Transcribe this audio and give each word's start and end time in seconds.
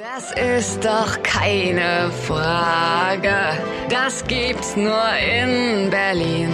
Das 0.00 0.32
ist 0.32 0.82
doch 0.82 1.22
keine 1.22 2.10
Frage. 2.26 3.34
Das 3.90 4.24
gibt's 4.26 4.74
nur 4.74 5.04
in 5.18 5.90
Berlin. 5.90 6.48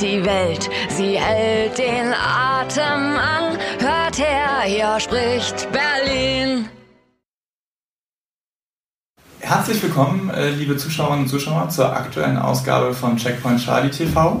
Die 0.00 0.24
Welt, 0.24 0.70
sie 0.88 1.18
hält 1.18 1.76
den 1.76 2.14
Atem 2.14 3.18
an. 3.18 3.58
Hört 3.80 4.18
her, 4.18 4.62
hier 4.64 4.98
spricht 4.98 5.68
Berlin. 5.72 6.70
Herzlich 9.40 9.82
willkommen, 9.82 10.30
äh, 10.30 10.48
liebe 10.52 10.78
Zuschauerinnen 10.78 11.24
und 11.24 11.28
Zuschauer, 11.28 11.68
zur 11.68 11.94
aktuellen 11.94 12.38
Ausgabe 12.38 12.94
von 12.94 13.18
Checkpoint 13.18 13.62
Charlie 13.62 13.90
TV. 13.90 14.40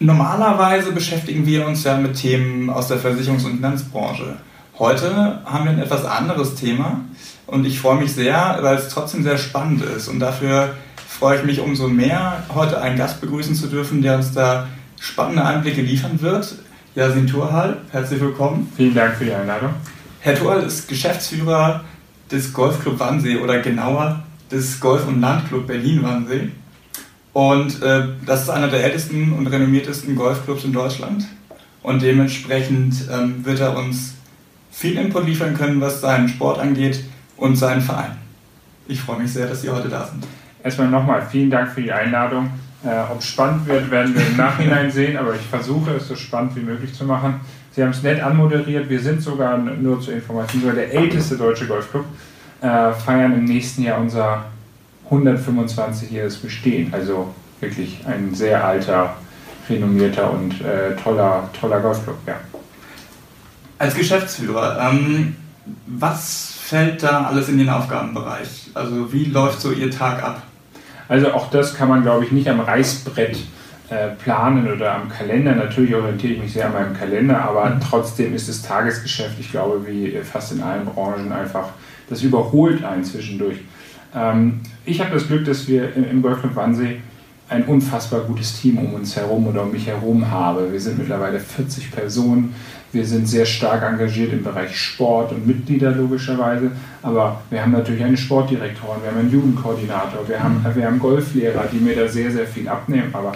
Normalerweise 0.00 0.90
beschäftigen 0.90 1.46
wir 1.46 1.64
uns 1.64 1.84
ja 1.84 1.96
mit 1.96 2.16
Themen 2.16 2.70
aus 2.70 2.88
der 2.88 2.98
Versicherungs- 2.98 3.44
und 3.44 3.56
Finanzbranche. 3.56 4.38
Heute 4.80 5.42
haben 5.44 5.64
wir 5.64 5.72
ein 5.72 5.78
etwas 5.78 6.06
anderes 6.06 6.54
Thema 6.54 7.02
und 7.46 7.66
ich 7.66 7.78
freue 7.78 8.00
mich 8.00 8.14
sehr, 8.14 8.60
weil 8.62 8.78
es 8.78 8.88
trotzdem 8.88 9.22
sehr 9.22 9.36
spannend 9.36 9.84
ist 9.84 10.08
und 10.08 10.20
dafür 10.20 10.74
freue 11.06 11.36
ich 11.36 11.44
mich 11.44 11.60
umso 11.60 11.86
mehr, 11.86 12.44
heute 12.54 12.80
einen 12.80 12.96
Gast 12.96 13.20
begrüßen 13.20 13.54
zu 13.54 13.66
dürfen, 13.66 14.00
der 14.00 14.16
uns 14.16 14.32
da 14.32 14.68
spannende 14.98 15.44
Einblicke 15.44 15.82
liefern 15.82 16.22
wird. 16.22 16.54
Yasin 16.94 17.26
Turhal, 17.26 17.76
herzlich 17.90 18.22
willkommen. 18.22 18.72
Vielen 18.74 18.94
Dank 18.94 19.16
für 19.16 19.26
die 19.26 19.34
Einladung. 19.34 19.74
Herr 20.20 20.34
Turhal 20.34 20.62
ist 20.62 20.88
Geschäftsführer 20.88 21.84
des 22.32 22.50
Golfclub 22.50 22.98
Wannsee 22.98 23.36
oder 23.36 23.58
genauer 23.58 24.22
des 24.50 24.80
Golf- 24.80 25.06
und 25.06 25.20
Landclub 25.20 25.66
Berlin-Wannsee. 25.66 26.52
Und 27.34 27.82
äh, 27.82 28.04
das 28.24 28.44
ist 28.44 28.48
einer 28.48 28.68
der 28.68 28.82
ältesten 28.82 29.34
und 29.34 29.46
renommiertesten 29.46 30.16
Golfclubs 30.16 30.64
in 30.64 30.72
Deutschland. 30.72 31.26
Und 31.82 32.00
dementsprechend 32.00 32.94
ähm, 33.12 33.44
wird 33.44 33.60
er 33.60 33.76
uns 33.76 34.14
viel 34.80 34.96
Input 34.96 35.26
liefern 35.26 35.54
können, 35.54 35.78
was 35.78 36.00
seinen 36.00 36.26
Sport 36.26 36.58
angeht 36.58 37.04
und 37.36 37.54
seinen 37.56 37.82
Verein. 37.82 38.12
Ich 38.88 38.98
freue 38.98 39.20
mich 39.20 39.30
sehr, 39.30 39.46
dass 39.46 39.60
Sie 39.60 39.68
heute 39.68 39.90
da 39.90 40.06
sind. 40.06 40.26
Erstmal 40.64 40.88
nochmal 40.88 41.20
vielen 41.20 41.50
Dank 41.50 41.70
für 41.70 41.82
die 41.82 41.92
Einladung. 41.92 42.48
Äh, 42.82 42.88
Ob 43.12 43.18
es 43.18 43.26
spannend 43.26 43.66
wird, 43.66 43.90
werden 43.90 44.14
wir 44.14 44.26
im 44.26 44.38
Nachhinein 44.38 44.90
sehen, 45.00 45.18
aber 45.18 45.34
ich 45.34 45.42
versuche 45.42 45.90
es 45.96 46.08
so 46.08 46.16
spannend 46.16 46.56
wie 46.56 46.60
möglich 46.60 46.94
zu 46.94 47.04
machen. 47.04 47.40
Sie 47.72 47.82
haben 47.82 47.90
es 47.90 48.02
nett 48.02 48.22
anmoderiert. 48.22 48.88
Wir 48.88 49.00
sind 49.00 49.20
sogar, 49.20 49.58
nur 49.58 50.00
zur 50.00 50.14
Information, 50.14 50.62
sogar 50.62 50.76
der 50.76 50.94
älteste 50.94 51.36
deutsche 51.36 51.66
Golfclub, 51.66 52.06
äh, 52.62 52.92
feiern 52.92 53.34
im 53.34 53.44
nächsten 53.44 53.82
Jahr 53.82 54.00
unser 54.00 54.46
125-jähriges 55.10 56.40
Bestehen. 56.40 56.94
Also 56.94 57.34
wirklich 57.60 58.00
ein 58.06 58.34
sehr 58.34 58.64
alter, 58.64 59.14
renommierter 59.68 60.32
und 60.32 60.52
äh, 60.62 60.96
toller, 60.96 61.50
toller 61.60 61.80
Golfclub. 61.80 62.16
Ja. 62.26 62.36
Als 63.80 63.94
Geschäftsführer, 63.94 64.78
ähm, 64.78 65.36
was 65.86 66.52
fällt 66.62 67.02
da 67.02 67.22
alles 67.22 67.48
in 67.48 67.56
den 67.56 67.70
Aufgabenbereich? 67.70 68.72
Also 68.74 69.10
wie 69.10 69.24
läuft 69.24 69.62
so 69.62 69.72
Ihr 69.72 69.90
Tag 69.90 70.22
ab? 70.22 70.42
Also 71.08 71.32
auch 71.32 71.48
das 71.48 71.74
kann 71.74 71.88
man, 71.88 72.02
glaube 72.02 72.26
ich, 72.26 72.30
nicht 72.30 72.46
am 72.50 72.60
Reißbrett 72.60 73.38
äh, 73.88 74.08
planen 74.22 74.70
oder 74.70 74.96
am 74.96 75.08
Kalender. 75.08 75.54
Natürlich 75.54 75.94
orientiere 75.94 76.34
ich 76.34 76.42
mich 76.42 76.52
sehr 76.52 76.66
an 76.66 76.74
meinem 76.74 76.94
Kalender, 76.94 77.42
aber 77.42 77.70
mhm. 77.70 77.80
trotzdem 77.80 78.34
ist 78.34 78.50
das 78.50 78.60
Tagesgeschäft, 78.60 79.40
ich 79.40 79.50
glaube, 79.50 79.86
wie 79.86 80.14
fast 80.30 80.52
in 80.52 80.60
allen 80.60 80.84
Branchen 80.84 81.32
einfach, 81.32 81.70
das 82.10 82.22
überholt 82.22 82.84
einen 82.84 83.02
zwischendurch. 83.02 83.60
Ähm, 84.14 84.60
ich 84.84 85.00
habe 85.00 85.14
das 85.14 85.26
Glück, 85.26 85.46
dass 85.46 85.66
wir 85.68 85.96
im 85.96 86.20
Golfclub 86.20 86.54
Wannsee 86.54 87.00
ein 87.48 87.64
unfassbar 87.64 88.20
gutes 88.20 88.60
Team 88.60 88.76
um 88.76 88.94
uns 88.94 89.16
herum 89.16 89.46
oder 89.48 89.62
um 89.62 89.72
mich 89.72 89.86
herum 89.86 90.30
habe. 90.30 90.70
Wir 90.70 90.80
sind 90.80 90.98
mittlerweile 90.98 91.40
40 91.40 91.90
Personen. 91.90 92.54
Wir 92.92 93.06
sind 93.06 93.28
sehr 93.28 93.46
stark 93.46 93.82
engagiert 93.82 94.32
im 94.32 94.42
Bereich 94.42 94.76
Sport 94.76 95.32
und 95.32 95.46
Mitglieder 95.46 95.92
logischerweise. 95.92 96.72
Aber 97.02 97.40
wir 97.50 97.62
haben 97.62 97.72
natürlich 97.72 98.02
eine 98.02 98.16
Sportdirektorin, 98.16 99.02
wir 99.02 99.10
haben 99.10 99.18
einen 99.18 99.32
Jugendkoordinator, 99.32 100.28
wir 100.28 100.42
haben, 100.42 100.64
wir 100.74 100.86
haben 100.86 100.98
Golflehrer, 100.98 101.66
die 101.72 101.78
mir 101.78 101.94
da 101.94 102.08
sehr, 102.08 102.30
sehr 102.30 102.46
viel 102.46 102.68
abnehmen. 102.68 103.10
Aber 103.12 103.32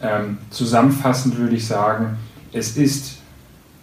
ähm, 0.00 0.38
zusammenfassend 0.50 1.36
würde 1.36 1.56
ich 1.56 1.66
sagen, 1.66 2.16
es 2.52 2.76
ist 2.76 3.18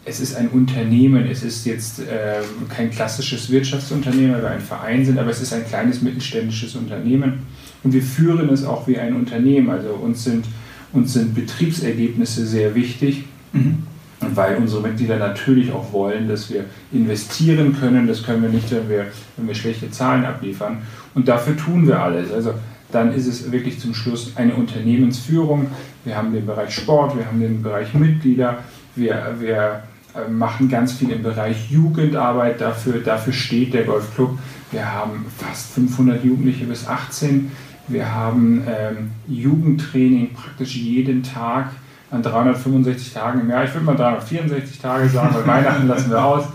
es 0.05 0.19
ist 0.19 0.35
ein 0.35 0.49
Unternehmen, 0.49 1.27
es 1.29 1.44
ist 1.44 1.65
jetzt 1.65 1.99
äh, 1.99 2.41
kein 2.69 2.89
klassisches 2.89 3.49
Wirtschaftsunternehmen, 3.49 4.33
weil 4.33 4.41
wir 4.41 4.49
ein 4.51 4.61
Verein 4.61 5.05
sind, 5.05 5.19
aber 5.19 5.29
es 5.29 5.41
ist 5.41 5.53
ein 5.53 5.65
kleines 5.65 6.01
mittelständisches 6.01 6.75
Unternehmen 6.75 7.45
und 7.83 7.94
wir 7.94 8.01
führen 8.01 8.49
es 8.49 8.63
auch 8.65 8.88
wie 8.88 8.97
ein 8.97 9.15
Unternehmen. 9.15 9.69
Also 9.69 9.89
uns 9.89 10.23
sind, 10.23 10.45
uns 10.94 11.13
sind 11.13 11.35
Betriebsergebnisse 11.35 12.45
sehr 12.45 12.75
wichtig. 12.75 13.25
Mhm. 13.53 13.83
Weil 14.22 14.57
unsere 14.57 14.81
Mitglieder 14.81 15.18
natürlich 15.18 15.72
auch 15.72 15.94
wollen, 15.94 16.28
dass 16.28 16.50
wir 16.50 16.66
investieren 16.91 17.78
können. 17.80 18.07
Das 18.07 18.24
können 18.24 18.41
wir 18.41 18.50
nicht, 18.50 18.69
wenn 18.72 18.90
wir, 18.90 19.07
wenn 19.38 19.47
wir 19.47 19.56
schlechte 19.56 19.90
Zahlen 19.91 20.25
abliefern. 20.25 20.80
Und 21.16 21.28
dafür 21.28 21.56
tun 21.56 21.88
wir 21.88 22.02
alles. 22.02 22.31
Also 22.31 22.53
dann 22.91 23.13
ist 23.13 23.28
es 23.28 23.52
wirklich 23.52 23.80
zum 23.80 23.94
Schluss 23.94 24.34
eine 24.35 24.56
Unternehmensführung. 24.56 25.68
Wir 26.03 26.18
haben 26.18 26.34
den 26.34 26.46
Bereich 26.46 26.74
Sport, 26.74 27.18
wir 27.18 27.25
haben 27.25 27.40
den 27.40 27.62
Bereich 27.62 27.94
Mitglieder, 27.94 28.59
wir, 28.96 29.35
wir 29.40 29.84
äh, 30.16 30.30
machen 30.30 30.69
ganz 30.69 30.94
viel 30.94 31.12
im 31.12 31.22
Bereich 31.22 31.69
Jugendarbeit. 31.69 32.62
Dafür, 32.62 33.00
dafür 33.00 33.34
steht 33.34 33.74
der 33.74 33.84
Golfclub. 33.84 34.38
Wir 34.72 34.91
haben 34.91 35.25
fast 35.38 35.74
500 35.74 36.24
Jugendliche 36.24 36.66
bis 36.66 36.88
18. 36.88 37.51
Wir 37.88 38.13
haben 38.13 38.63
ähm, 38.68 39.12
Jugendtraining 39.28 40.34
praktisch 40.34 40.75
jeden 40.75 41.24
Tag 41.24 41.72
an 42.11 42.23
365 42.23 43.13
Tagen 43.13 43.41
im 43.41 43.49
Jahr. 43.49 43.65
Ich 43.65 43.73
würde 43.73 43.85
mal 43.85 43.95
364 43.95 44.79
Tage 44.79 45.09
sagen, 45.09 45.35
weil 45.35 45.47
Weihnachten 45.47 45.87
lassen 45.87 46.09
wir 46.09 46.23
aus. 46.23 46.45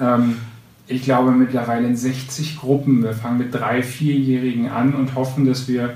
Ähm, 0.00 0.36
ich 0.86 1.02
glaube 1.02 1.32
mittlerweile 1.32 1.86
in 1.86 1.96
60 1.96 2.58
Gruppen. 2.58 3.02
Wir 3.02 3.12
fangen 3.12 3.38
mit 3.38 3.54
drei, 3.54 3.82
vierjährigen 3.82 4.68
an 4.68 4.94
und 4.94 5.14
hoffen, 5.14 5.46
dass 5.46 5.68
wir 5.68 5.94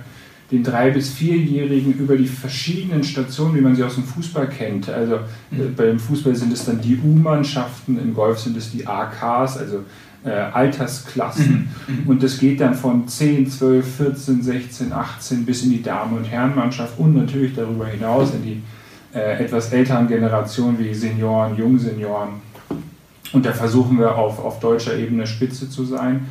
den 0.50 0.62
drei- 0.62 0.90
bis 0.90 1.10
vierjährigen 1.10 1.94
über 1.94 2.16
die 2.16 2.26
verschiedenen 2.26 3.02
Stationen, 3.02 3.54
wie 3.54 3.62
man 3.62 3.74
sie 3.74 3.82
aus 3.82 3.94
dem 3.94 4.04
Fußball 4.04 4.48
kennt. 4.48 4.88
Also 4.88 5.14
äh, 5.14 5.68
bei 5.74 5.86
dem 5.86 5.98
Fußball 5.98 6.34
sind 6.34 6.52
es 6.52 6.66
dann 6.66 6.80
die 6.80 6.98
U-Mannschaften, 6.98 7.98
im 7.98 8.12
Golf 8.12 8.38
sind 8.38 8.56
es 8.56 8.70
die 8.70 8.86
AKs, 8.86 9.56
also 9.56 9.80
äh, 10.24 10.30
Altersklassen. 10.30 11.70
Mhm. 11.86 11.94
mhm. 11.94 12.06
Und 12.06 12.22
das 12.22 12.38
geht 12.38 12.60
dann 12.60 12.74
von 12.74 13.08
10, 13.08 13.50
12, 13.50 13.96
14, 13.96 14.42
16, 14.42 14.92
18 14.92 15.46
bis 15.46 15.64
in 15.64 15.70
die 15.70 15.82
Damen- 15.82 16.18
und 16.18 16.24
Herrenmannschaft 16.24 16.98
und 16.98 17.16
natürlich 17.16 17.54
darüber 17.54 17.86
hinaus 17.86 18.34
in 18.34 18.42
die 18.42 18.62
äh, 19.14 19.44
etwas 19.44 19.72
älteren 19.72 20.08
Generationen 20.08 20.78
wie 20.78 20.94
Senioren, 20.94 21.56
Jungsenioren. 21.56 22.40
Und 23.32 23.46
da 23.46 23.52
versuchen 23.52 23.98
wir 23.98 24.16
auf, 24.16 24.38
auf 24.44 24.60
deutscher 24.60 24.96
Ebene 24.96 25.26
Spitze 25.26 25.68
zu 25.68 25.84
sein 25.84 26.26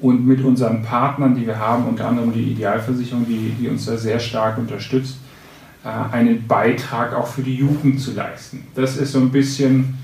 und 0.00 0.26
mit 0.26 0.42
unseren 0.42 0.82
Partnern, 0.82 1.34
die 1.34 1.46
wir 1.46 1.58
haben, 1.58 1.84
unter 1.86 2.08
anderem 2.08 2.32
die 2.32 2.52
Idealversicherung, 2.52 3.26
die, 3.26 3.54
die 3.58 3.68
uns 3.68 3.86
da 3.86 3.96
sehr 3.96 4.18
stark 4.18 4.58
unterstützt, 4.58 5.16
äh, 5.84 6.14
einen 6.14 6.46
Beitrag 6.46 7.14
auch 7.14 7.26
für 7.26 7.42
die 7.42 7.56
Jugend 7.56 8.00
zu 8.00 8.12
leisten. 8.12 8.66
Das 8.74 8.96
ist 8.96 9.12
so 9.12 9.20
ein 9.20 9.30
bisschen, 9.30 9.94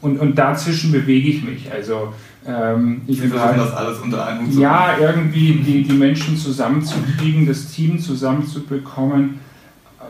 und, 0.00 0.18
und 0.18 0.38
dazwischen 0.38 0.92
bewege 0.92 1.28
ich 1.28 1.42
mich. 1.42 1.70
Also 1.72 2.12
ähm, 2.46 3.02
ich 3.06 3.20
versuche 3.20 3.40
halt, 3.40 3.58
das 3.58 3.72
alles 3.72 3.98
unter 3.98 4.26
einen 4.26 4.46
Hut 4.46 4.54
zu 4.54 4.60
Ja, 4.60 4.96
irgendwie 4.98 5.54
die, 5.54 5.82
die 5.82 5.92
Menschen 5.92 6.36
zusammenzukriegen, 6.36 7.46
das 7.46 7.66
Team 7.66 7.98
zusammenzubekommen. 7.98 9.40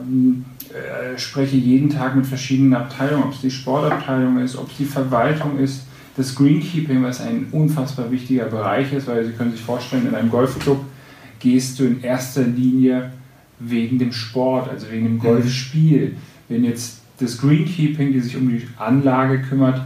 Ähm, 0.00 0.44
äh, 0.70 1.18
spreche 1.18 1.56
jeden 1.56 1.90
Tag 1.90 2.14
mit 2.16 2.26
verschiedenen 2.26 2.74
Abteilungen, 2.74 3.24
ob 3.24 3.32
es 3.32 3.40
die 3.40 3.50
Sportabteilung 3.50 4.38
ist, 4.38 4.56
ob 4.56 4.70
es 4.70 4.76
die 4.76 4.84
Verwaltung 4.84 5.58
ist 5.58 5.82
das 6.16 6.34
Greenkeeping, 6.34 7.02
was 7.02 7.20
ein 7.20 7.46
unfassbar 7.52 8.10
wichtiger 8.10 8.44
Bereich 8.46 8.92
ist, 8.92 9.06
weil 9.06 9.24
Sie 9.24 9.32
können 9.32 9.52
sich 9.52 9.60
vorstellen, 9.60 10.06
in 10.06 10.14
einem 10.14 10.30
Golfclub 10.30 10.84
gehst 11.38 11.78
du 11.78 11.84
in 11.84 12.02
erster 12.02 12.42
Linie 12.42 13.12
wegen 13.58 13.98
dem 13.98 14.12
Sport, 14.12 14.68
also 14.68 14.90
wegen 14.90 15.04
dem 15.04 15.14
mhm. 15.14 15.20
Golfspiel. 15.20 16.16
Wenn 16.48 16.64
jetzt 16.64 17.00
das 17.18 17.38
Greenkeeping, 17.38 18.12
die 18.12 18.20
sich 18.20 18.36
um 18.36 18.48
die 18.48 18.66
Anlage 18.76 19.40
kümmert, 19.40 19.80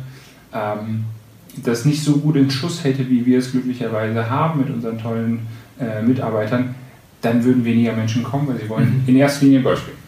ähm, 0.53 1.05
das 1.63 1.85
nicht 1.85 2.03
so 2.03 2.17
gut 2.17 2.37
in 2.37 2.51
Schuss 2.51 2.83
hätte, 2.83 3.09
wie 3.09 3.25
wir 3.27 3.39
es 3.39 3.53
glücklicherweise 3.53 4.29
haben 4.29 4.61
mit 4.61 4.71
unseren 4.71 4.99
tollen 4.99 5.41
äh, 5.79 6.03
Mitarbeitern, 6.03 6.75
dann 7.21 7.45
würden 7.45 7.65
weniger 7.65 7.93
Menschen 7.93 8.25
kommen, 8.25 8.49
weil 8.49 8.61
sie 8.61 8.69
wollen 8.69 9.03
mhm. 9.03 9.09
in 9.09 9.17
erster 9.17 9.45
Linie 9.45 9.63
Golf 9.63 9.81
spielen. 9.81 10.04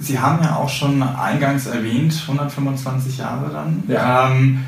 Sie 0.00 0.18
haben 0.18 0.42
ja 0.42 0.56
auch 0.56 0.68
schon 0.68 1.02
eingangs 1.02 1.66
erwähnt, 1.66 2.14
125 2.22 3.18
Jahre 3.18 3.50
dann. 3.52 3.82
Ja. 3.86 4.30
Ähm, 4.30 4.64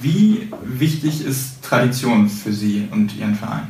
wie 0.00 0.50
wichtig 0.64 1.24
ist 1.24 1.62
Tradition 1.62 2.28
für 2.28 2.52
Sie 2.52 2.88
und 2.90 3.14
Ihren 3.16 3.34
Verein? 3.34 3.68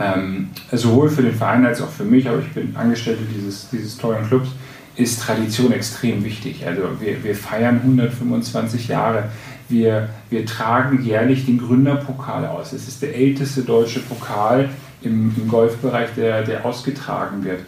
Ähm, 0.00 0.50
sowohl 0.72 1.08
für 1.08 1.22
den 1.22 1.34
Verein 1.34 1.64
als 1.64 1.80
auch 1.80 1.90
für 1.90 2.04
mich, 2.04 2.28
aber 2.28 2.40
ich 2.40 2.48
bin 2.48 2.76
Angestellte 2.76 3.22
dieses, 3.34 3.70
dieses 3.70 3.96
tollen 3.96 4.26
Clubs, 4.26 4.50
ist 4.96 5.22
Tradition 5.22 5.72
extrem 5.72 6.24
wichtig. 6.24 6.66
Also 6.66 6.82
wir, 7.00 7.22
wir 7.22 7.36
feiern 7.36 7.76
125 7.76 8.88
Jahre. 8.88 9.30
Wir, 9.68 10.08
wir 10.30 10.44
tragen 10.44 11.02
jährlich 11.04 11.46
den 11.46 11.58
Gründerpokal 11.58 12.44
aus. 12.46 12.72
Es 12.72 12.88
ist 12.88 13.02
der 13.02 13.14
älteste 13.14 13.62
deutsche 13.62 14.00
Pokal 14.00 14.68
im, 15.02 15.32
im 15.36 15.48
Golfbereich, 15.48 16.10
der, 16.16 16.42
der 16.42 16.64
ausgetragen 16.64 17.44
wird 17.44 17.60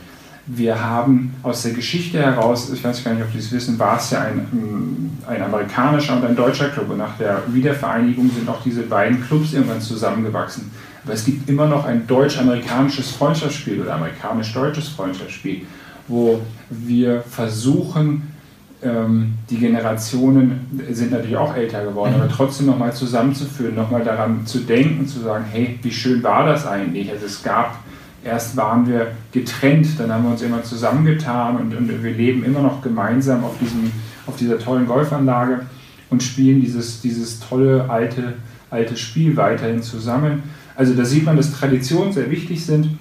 wir 0.52 0.82
haben 0.82 1.34
aus 1.42 1.62
der 1.62 1.72
Geschichte 1.72 2.18
heraus, 2.18 2.70
ich 2.72 2.82
weiß 2.82 3.04
gar 3.04 3.14
nicht, 3.14 3.22
ob 3.22 3.30
Sie 3.32 3.38
es 3.38 3.52
wissen, 3.52 3.78
war 3.78 3.98
es 3.98 4.10
ja 4.10 4.22
ein, 4.22 5.10
ein 5.26 5.42
amerikanischer 5.42 6.16
und 6.16 6.24
ein 6.24 6.34
deutscher 6.34 6.68
Club. 6.70 6.90
Und 6.90 6.98
nach 6.98 7.16
der 7.18 7.42
Wiedervereinigung 7.48 8.30
sind 8.30 8.48
auch 8.48 8.62
diese 8.64 8.82
beiden 8.82 9.24
Clubs 9.24 9.52
irgendwann 9.52 9.80
zusammengewachsen. 9.80 10.70
Aber 11.04 11.14
es 11.14 11.24
gibt 11.24 11.48
immer 11.48 11.66
noch 11.66 11.84
ein 11.84 12.06
deutsch-amerikanisches 12.06 13.12
Freundschaftsspiel 13.12 13.80
oder 13.80 13.94
amerikanisch-deutsches 13.94 14.88
Freundschaftsspiel, 14.88 15.62
wo 16.08 16.40
wir 16.68 17.22
versuchen, 17.22 18.34
ähm, 18.82 19.34
die 19.48 19.58
Generationen 19.58 20.66
sind 20.90 21.12
natürlich 21.12 21.36
auch 21.36 21.54
älter 21.54 21.84
geworden, 21.84 22.14
aber 22.16 22.28
trotzdem 22.28 22.66
nochmal 22.66 22.92
zusammenzuführen, 22.92 23.76
nochmal 23.76 24.02
daran 24.02 24.46
zu 24.46 24.60
denken, 24.60 25.06
zu 25.06 25.20
sagen, 25.20 25.44
hey, 25.50 25.78
wie 25.82 25.92
schön 25.92 26.22
war 26.22 26.46
das 26.46 26.66
eigentlich? 26.66 27.10
Also 27.10 27.26
es 27.26 27.42
gab 27.42 27.78
Erst 28.22 28.56
waren 28.56 28.86
wir 28.86 29.12
getrennt, 29.32 29.98
dann 29.98 30.12
haben 30.12 30.24
wir 30.24 30.32
uns 30.32 30.42
immer 30.42 30.62
zusammengetan 30.62 31.56
und, 31.56 31.74
und 31.74 32.02
wir 32.02 32.10
leben 32.10 32.44
immer 32.44 32.60
noch 32.60 32.82
gemeinsam 32.82 33.44
auf, 33.44 33.58
diesem, 33.58 33.90
auf 34.26 34.36
dieser 34.36 34.58
tollen 34.58 34.86
Golfanlage 34.86 35.62
und 36.10 36.22
spielen 36.22 36.60
dieses, 36.60 37.00
dieses 37.00 37.40
tolle 37.40 37.88
alte, 37.88 38.34
alte 38.68 38.96
Spiel 38.96 39.36
weiterhin 39.36 39.82
zusammen. 39.82 40.42
Also 40.76 40.94
da 40.94 41.04
sieht 41.04 41.24
man, 41.24 41.36
dass 41.36 41.52
Traditionen 41.52 42.12
sehr 42.12 42.30
wichtig 42.30 42.64
sind. 42.64 42.98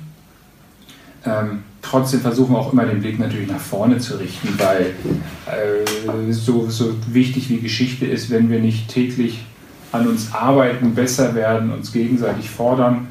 Ähm, 1.25 1.63
trotzdem 1.81 2.21
versuchen 2.21 2.53
wir 2.53 2.59
auch 2.59 2.71
immer 2.71 2.85
den 2.85 3.01
Blick 3.01 3.19
natürlich 3.19 3.49
nach 3.49 3.59
vorne 3.59 3.97
zu 3.97 4.19
richten, 4.19 4.57
weil 4.57 4.93
äh, 5.47 6.31
so, 6.31 6.69
so 6.69 6.95
wichtig 7.07 7.49
wie 7.49 7.59
Geschichte 7.59 8.05
ist, 8.05 8.29
wenn 8.29 8.49
wir 8.49 8.59
nicht 8.59 8.87
täglich 8.87 9.43
an 9.91 10.07
uns 10.07 10.33
arbeiten, 10.33 10.93
besser 10.93 11.35
werden, 11.35 11.73
uns 11.73 11.91
gegenseitig 11.91 12.49
fordern, 12.49 13.08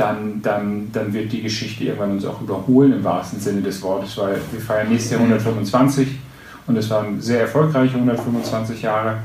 dann, 0.00 0.40
dann, 0.40 0.90
dann 0.92 1.12
wird 1.12 1.30
die 1.30 1.42
Geschichte 1.42 1.84
irgendwann 1.84 2.12
uns 2.12 2.24
auch 2.24 2.40
überholen 2.40 2.94
im 2.94 3.04
wahrsten 3.04 3.38
Sinne 3.38 3.60
des 3.60 3.82
Wortes, 3.82 4.16
weil 4.16 4.40
wir 4.50 4.60
feiern 4.60 4.88
nächstes 4.88 5.12
Jahr 5.12 5.20
125 5.20 6.08
und 6.66 6.76
es 6.76 6.88
waren 6.88 7.20
sehr 7.20 7.42
erfolgreiche 7.42 7.96
125 7.96 8.80
Jahre. 8.80 9.18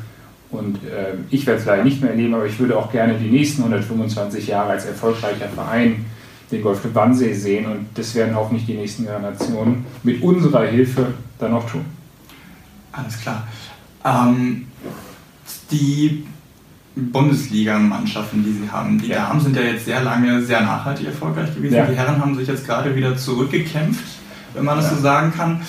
Und 0.51 0.75
äh, 0.83 1.13
ich 1.30 1.45
werde 1.48 1.62
es 1.62 1.66
leider 1.66 1.83
nicht 1.83 2.01
mehr 2.01 2.12
erleben, 2.12 2.33
aber 2.33 2.45
ich 2.45 2.60
würde 2.60 2.77
auch 2.77 2.92
gerne 2.92 3.13
die 3.13 3.30
nächsten 3.30 3.62
125 3.62 4.48
Jahre 4.48 4.72
als 4.72 4.86
erfolgreicher 4.86 5.48
Verein 5.48 6.06
den 6.51 6.62
Golfclub 6.62 6.94
Wannsee 6.94 7.33
sehen 7.33 7.66
und 7.66 7.88
das 7.95 8.13
werden 8.13 8.36
hoffentlich 8.36 8.66
die 8.66 8.75
nächsten 8.75 9.06
Generationen 9.06 9.86
mit 10.04 10.22
unserer 10.22 10.66
Hilfe 10.66 11.07
dann 11.39 11.54
auch 11.54 11.68
tun. 11.69 11.86
Alles 12.92 13.19
klar. 13.22 13.48
Ähm, 14.04 14.68
die 15.72 16.25
Bundesliga-Mannschaften, 16.95 18.44
die 18.44 18.53
sie 18.53 18.71
haben. 18.71 19.00
Die 19.00 19.07
ja. 19.07 19.27
Damen 19.27 19.42
sind 19.42 19.56
ja 19.56 19.63
jetzt 19.63 19.86
sehr 19.86 20.01
lange 20.01 20.42
sehr 20.42 20.62
nachhaltig 20.62 21.07
erfolgreich 21.07 21.53
gewesen. 21.53 21.75
Ja. 21.75 21.86
Die 21.86 21.95
Herren 21.95 22.21
haben 22.21 22.36
sich 22.36 22.47
jetzt 22.47 22.65
gerade 22.65 22.95
wieder 22.95 23.18
zurückgekämpft, 23.18 24.03
wenn 24.53 24.63
man 24.63 24.77
das 24.77 24.92
ja. 24.92 24.95
so 24.95 25.01
sagen 25.01 25.33
kann. 25.36 25.62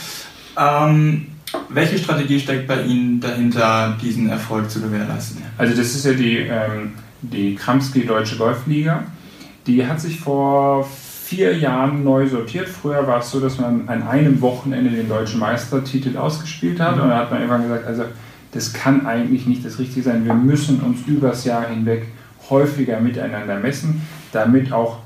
Ähm, 0.56 1.26
welche 1.68 1.98
Strategie 1.98 2.38
steckt 2.38 2.66
bei 2.66 2.82
Ihnen 2.82 3.20
dahinter, 3.20 3.96
diesen 4.00 4.28
Erfolg 4.28 4.70
zu 4.70 4.80
gewährleisten? 4.80 5.42
Also 5.58 5.76
das 5.76 5.94
ist 5.94 6.04
ja 6.04 6.12
die, 6.12 6.38
ähm, 6.38 6.92
die 7.22 7.54
Kramski 7.54 8.06
Deutsche 8.06 8.36
Golfliga. 8.36 9.04
Die 9.66 9.86
hat 9.86 10.00
sich 10.00 10.20
vor 10.20 10.88
vier 11.24 11.56
Jahren 11.56 12.04
neu 12.04 12.28
sortiert. 12.28 12.68
Früher 12.68 13.06
war 13.06 13.18
es 13.18 13.30
so, 13.30 13.40
dass 13.40 13.58
man 13.58 13.88
an 13.88 14.04
einem 14.04 14.40
Wochenende 14.40 14.90
den 14.90 15.08
deutschen 15.08 15.40
Meistertitel 15.40 16.16
ausgespielt 16.16 16.78
hat. 16.78 16.96
Mhm. 16.96 17.02
Und 17.02 17.08
da 17.08 17.18
hat 17.18 17.30
man 17.30 17.40
irgendwann 17.40 17.62
gesagt, 17.62 17.86
also 17.86 18.04
das 18.56 18.72
kann 18.72 19.06
eigentlich 19.06 19.46
nicht 19.46 19.64
das 19.64 19.78
Richtige 19.78 20.02
sein. 20.02 20.24
Wir 20.24 20.34
müssen 20.34 20.80
uns 20.80 21.06
übers 21.06 21.44
Jahr 21.44 21.68
hinweg 21.68 22.06
häufiger 22.48 23.00
miteinander 23.00 23.60
messen, 23.60 24.00
damit 24.32 24.72
auch 24.72 25.00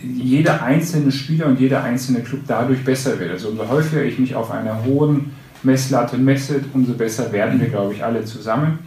jeder 0.00 0.62
einzelne 0.62 1.10
Spieler 1.10 1.46
und 1.46 1.58
jeder 1.58 1.82
einzelne 1.82 2.20
Club 2.20 2.42
dadurch 2.46 2.84
besser 2.84 3.18
wird. 3.18 3.32
Also 3.32 3.48
umso 3.48 3.68
häufiger 3.68 4.04
ich 4.04 4.20
mich 4.20 4.36
auf 4.36 4.52
einer 4.52 4.84
hohen 4.84 5.32
Messlatte 5.64 6.18
messe, 6.18 6.60
umso 6.72 6.92
besser 6.92 7.32
werden 7.32 7.60
wir, 7.60 7.68
glaube 7.68 7.94
ich, 7.94 8.04
alle 8.04 8.24
zusammen. 8.24 8.78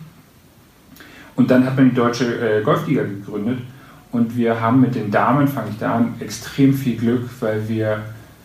Und 1.36 1.52
dann 1.52 1.66
hat 1.66 1.76
man 1.76 1.90
die 1.90 1.96
Deutsche 1.96 2.60
äh, 2.60 2.64
Golfliga 2.64 3.04
gegründet 3.04 3.60
und 4.14 4.38
wir 4.38 4.62
haben 4.62 4.80
mit 4.80 4.96
den 4.96 5.12
Damen, 5.12 5.50
fange 5.50 5.72
ich 5.72 5.80
da 5.80 5.96
an, 5.96 6.14
extrem 6.22 6.74
viel 6.74 6.96
Glück, 6.96 7.30
weil 7.42 7.68
wir 7.68 8.04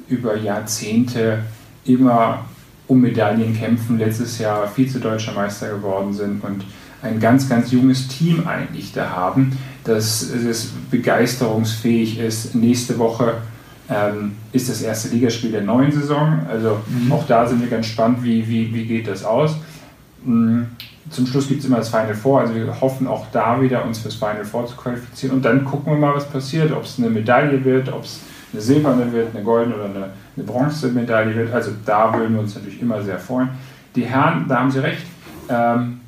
über 0.08 0.36
Jahrzehnte 0.36 1.38
immer 1.84 2.44
um 2.86 3.00
Medaillen 3.00 3.56
kämpfen, 3.56 3.98
letztes 3.98 4.38
Jahr 4.38 4.68
Vize-Deutscher 4.68 5.32
Meister 5.32 5.68
geworden 5.68 6.12
sind 6.12 6.44
und 6.44 6.64
ein 7.02 7.20
ganz, 7.20 7.48
ganz 7.48 7.70
junges 7.70 8.08
Team 8.08 8.46
eigentlich 8.46 8.92
da 8.92 9.10
haben, 9.10 9.56
das, 9.84 10.30
das 10.46 10.70
begeisterungsfähig 10.90 12.18
ist. 12.18 12.54
Nächste 12.54 12.98
Woche 12.98 13.34
ähm, 13.90 14.32
ist 14.52 14.68
das 14.68 14.80
erste 14.80 15.08
Ligaspiel 15.08 15.52
der 15.52 15.62
neuen 15.62 15.92
Saison. 15.92 16.40
Also 16.48 16.78
mhm. 16.88 17.12
auch 17.12 17.26
da 17.26 17.46
sind 17.46 17.60
wir 17.60 17.68
ganz 17.68 17.86
spannend, 17.86 18.22
wie, 18.22 18.48
wie, 18.48 18.72
wie 18.74 18.86
geht 18.86 19.06
das 19.06 19.24
aus. 19.24 19.56
Mhm. 20.24 20.66
Zum 21.10 21.26
Schluss 21.26 21.48
gibt 21.48 21.60
es 21.60 21.66
immer 21.66 21.76
das 21.76 21.90
Final 21.90 22.14
Four, 22.14 22.40
also 22.40 22.54
wir 22.54 22.80
hoffen 22.80 23.06
auch 23.06 23.26
da 23.30 23.60
wieder, 23.60 23.84
uns 23.84 23.98
fürs 23.98 24.14
Final 24.14 24.44
Four 24.44 24.66
zu 24.66 24.74
qualifizieren 24.74 25.36
und 25.36 25.44
dann 25.44 25.62
gucken 25.62 25.92
wir 25.92 25.98
mal, 25.98 26.14
was 26.14 26.26
passiert, 26.26 26.72
ob 26.72 26.84
es 26.84 26.98
eine 26.98 27.10
Medaille 27.10 27.62
wird, 27.62 27.92
ob 27.92 28.04
es 28.04 28.20
eine 28.54 28.62
silberne 28.62 29.12
wird, 29.12 29.34
eine 29.34 29.44
goldene 29.44 29.74
oder 29.74 29.86
eine, 29.86 30.10
eine 30.36 30.46
Bronzemedaille 30.46 31.34
wird. 31.34 31.52
Also 31.52 31.72
da 31.84 32.14
würden 32.16 32.34
wir 32.34 32.40
uns 32.40 32.54
natürlich 32.54 32.80
immer 32.80 33.02
sehr 33.02 33.18
freuen. 33.18 33.48
Die 33.96 34.04
Herren, 34.04 34.46
da 34.48 34.60
haben 34.60 34.70
Sie 34.70 34.78
recht, 34.78 35.04
ähm, 35.48 36.00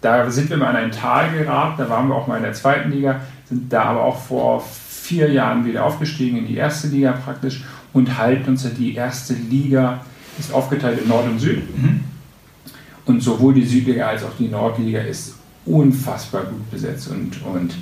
da 0.00 0.30
sind 0.30 0.50
wir 0.50 0.58
mal 0.58 0.70
in 0.70 0.76
ein 0.76 0.90
Tal 0.92 1.32
geraten, 1.32 1.76
da 1.78 1.88
waren 1.88 2.08
wir 2.08 2.14
auch 2.14 2.26
mal 2.26 2.36
in 2.36 2.42
der 2.42 2.52
zweiten 2.52 2.90
Liga, 2.90 3.20
sind 3.48 3.72
da 3.72 3.84
aber 3.84 4.04
auch 4.04 4.20
vor 4.20 4.60
vier 4.60 5.30
Jahren 5.30 5.64
wieder 5.64 5.84
aufgestiegen 5.84 6.38
in 6.38 6.46
die 6.46 6.56
erste 6.56 6.88
Liga 6.88 7.12
praktisch 7.12 7.64
und 7.92 8.18
halten 8.18 8.50
uns 8.50 8.64
ja 8.64 8.70
die 8.70 8.94
erste 8.94 9.34
Liga, 9.34 10.00
ist 10.38 10.52
aufgeteilt 10.52 11.00
in 11.00 11.08
Nord 11.08 11.26
und 11.26 11.38
Süd. 11.38 11.62
Mhm. 11.76 12.00
Und 13.06 13.22
sowohl 13.22 13.54
die 13.54 13.64
Südliga 13.64 14.08
als 14.08 14.24
auch 14.24 14.34
die 14.38 14.48
Nordliga 14.48 15.00
ist 15.00 15.36
unfassbar 15.66 16.44
gut 16.44 16.70
besetzt. 16.70 17.08
Und, 17.08 17.42
und 17.44 17.74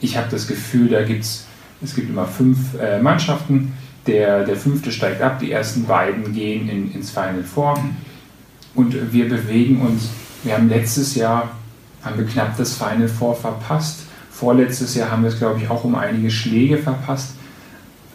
ich 0.00 0.16
habe 0.16 0.26
das 0.30 0.46
Gefühl, 0.46 0.88
da 0.88 1.02
gibt 1.02 1.24
es 1.24 1.46
es 1.82 1.94
gibt 1.94 2.10
immer 2.10 2.26
fünf 2.26 2.74
äh, 2.80 3.00
Mannschaften. 3.00 3.72
Der, 4.06 4.44
der 4.44 4.56
fünfte 4.56 4.92
steigt 4.92 5.22
ab, 5.22 5.38
die 5.38 5.50
ersten 5.50 5.84
beiden 5.84 6.32
gehen 6.34 6.68
in, 6.68 6.92
ins 6.92 7.10
Final 7.10 7.42
Four. 7.42 7.78
Und 8.74 9.12
wir 9.12 9.28
bewegen 9.28 9.80
uns, 9.80 10.10
wir 10.42 10.54
haben 10.54 10.68
letztes 10.68 11.14
Jahr 11.14 11.50
haben 12.04 12.18
wir 12.18 12.26
knapp 12.26 12.56
das 12.56 12.74
Final 12.74 13.08
Four 13.08 13.34
verpasst. 13.34 14.00
Vorletztes 14.30 14.94
Jahr 14.94 15.10
haben 15.10 15.22
wir 15.22 15.30
es, 15.30 15.38
glaube 15.38 15.60
ich, 15.60 15.70
auch 15.70 15.84
um 15.84 15.94
einige 15.94 16.30
Schläge 16.30 16.78
verpasst. 16.78 17.30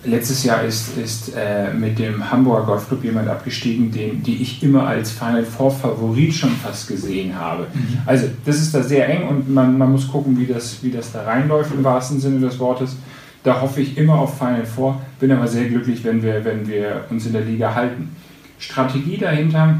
Letztes 0.04 0.44
Jahr 0.44 0.64
ist, 0.64 0.98
ist 0.98 1.34
äh, 1.36 1.74
mit 1.74 2.00
dem 2.00 2.30
Hamburger 2.30 2.66
Golfclub 2.68 3.04
jemand 3.04 3.28
abgestiegen, 3.28 3.92
den 3.92 4.24
die 4.24 4.42
ich 4.42 4.64
immer 4.64 4.88
als 4.88 5.12
Final 5.12 5.44
Four 5.44 5.72
Favorit 5.72 6.34
schon 6.34 6.52
fast 6.52 6.88
gesehen 6.88 7.36
habe. 7.36 7.68
Mhm. 7.74 7.98
Also 8.06 8.28
das 8.46 8.62
ist 8.62 8.74
da 8.74 8.82
sehr 8.82 9.10
eng 9.10 9.28
und 9.28 9.54
man, 9.54 9.78
man 9.78 9.92
muss 9.92 10.08
gucken, 10.08 10.38
wie 10.40 10.46
das, 10.46 10.82
wie 10.84 10.92
das 10.92 11.12
da 11.12 11.24
reinläuft 11.24 11.74
im 11.74 11.84
wahrsten 11.84 12.20
Sinne 12.22 12.48
des 12.48 12.60
Wortes. 12.60 12.96
Da 13.43 13.62
hoffe 13.62 13.81
ich 13.81 13.98
immer 13.98 14.15
auf 14.15 14.38
Final 14.38 14.65
Four, 14.65 15.01
bin 15.19 15.31
aber 15.31 15.48
sehr 15.48 15.69
glücklich, 15.69 16.03
wenn 16.03 16.22
wir, 16.22 16.43
wenn 16.43 16.67
wir 16.67 17.05
uns 17.10 17.25
in 17.25 17.34
der 17.34 17.43
Liga 17.43 17.74
halten. 17.74 18.15
Strategie 18.60 19.17
dahinter, 19.17 19.79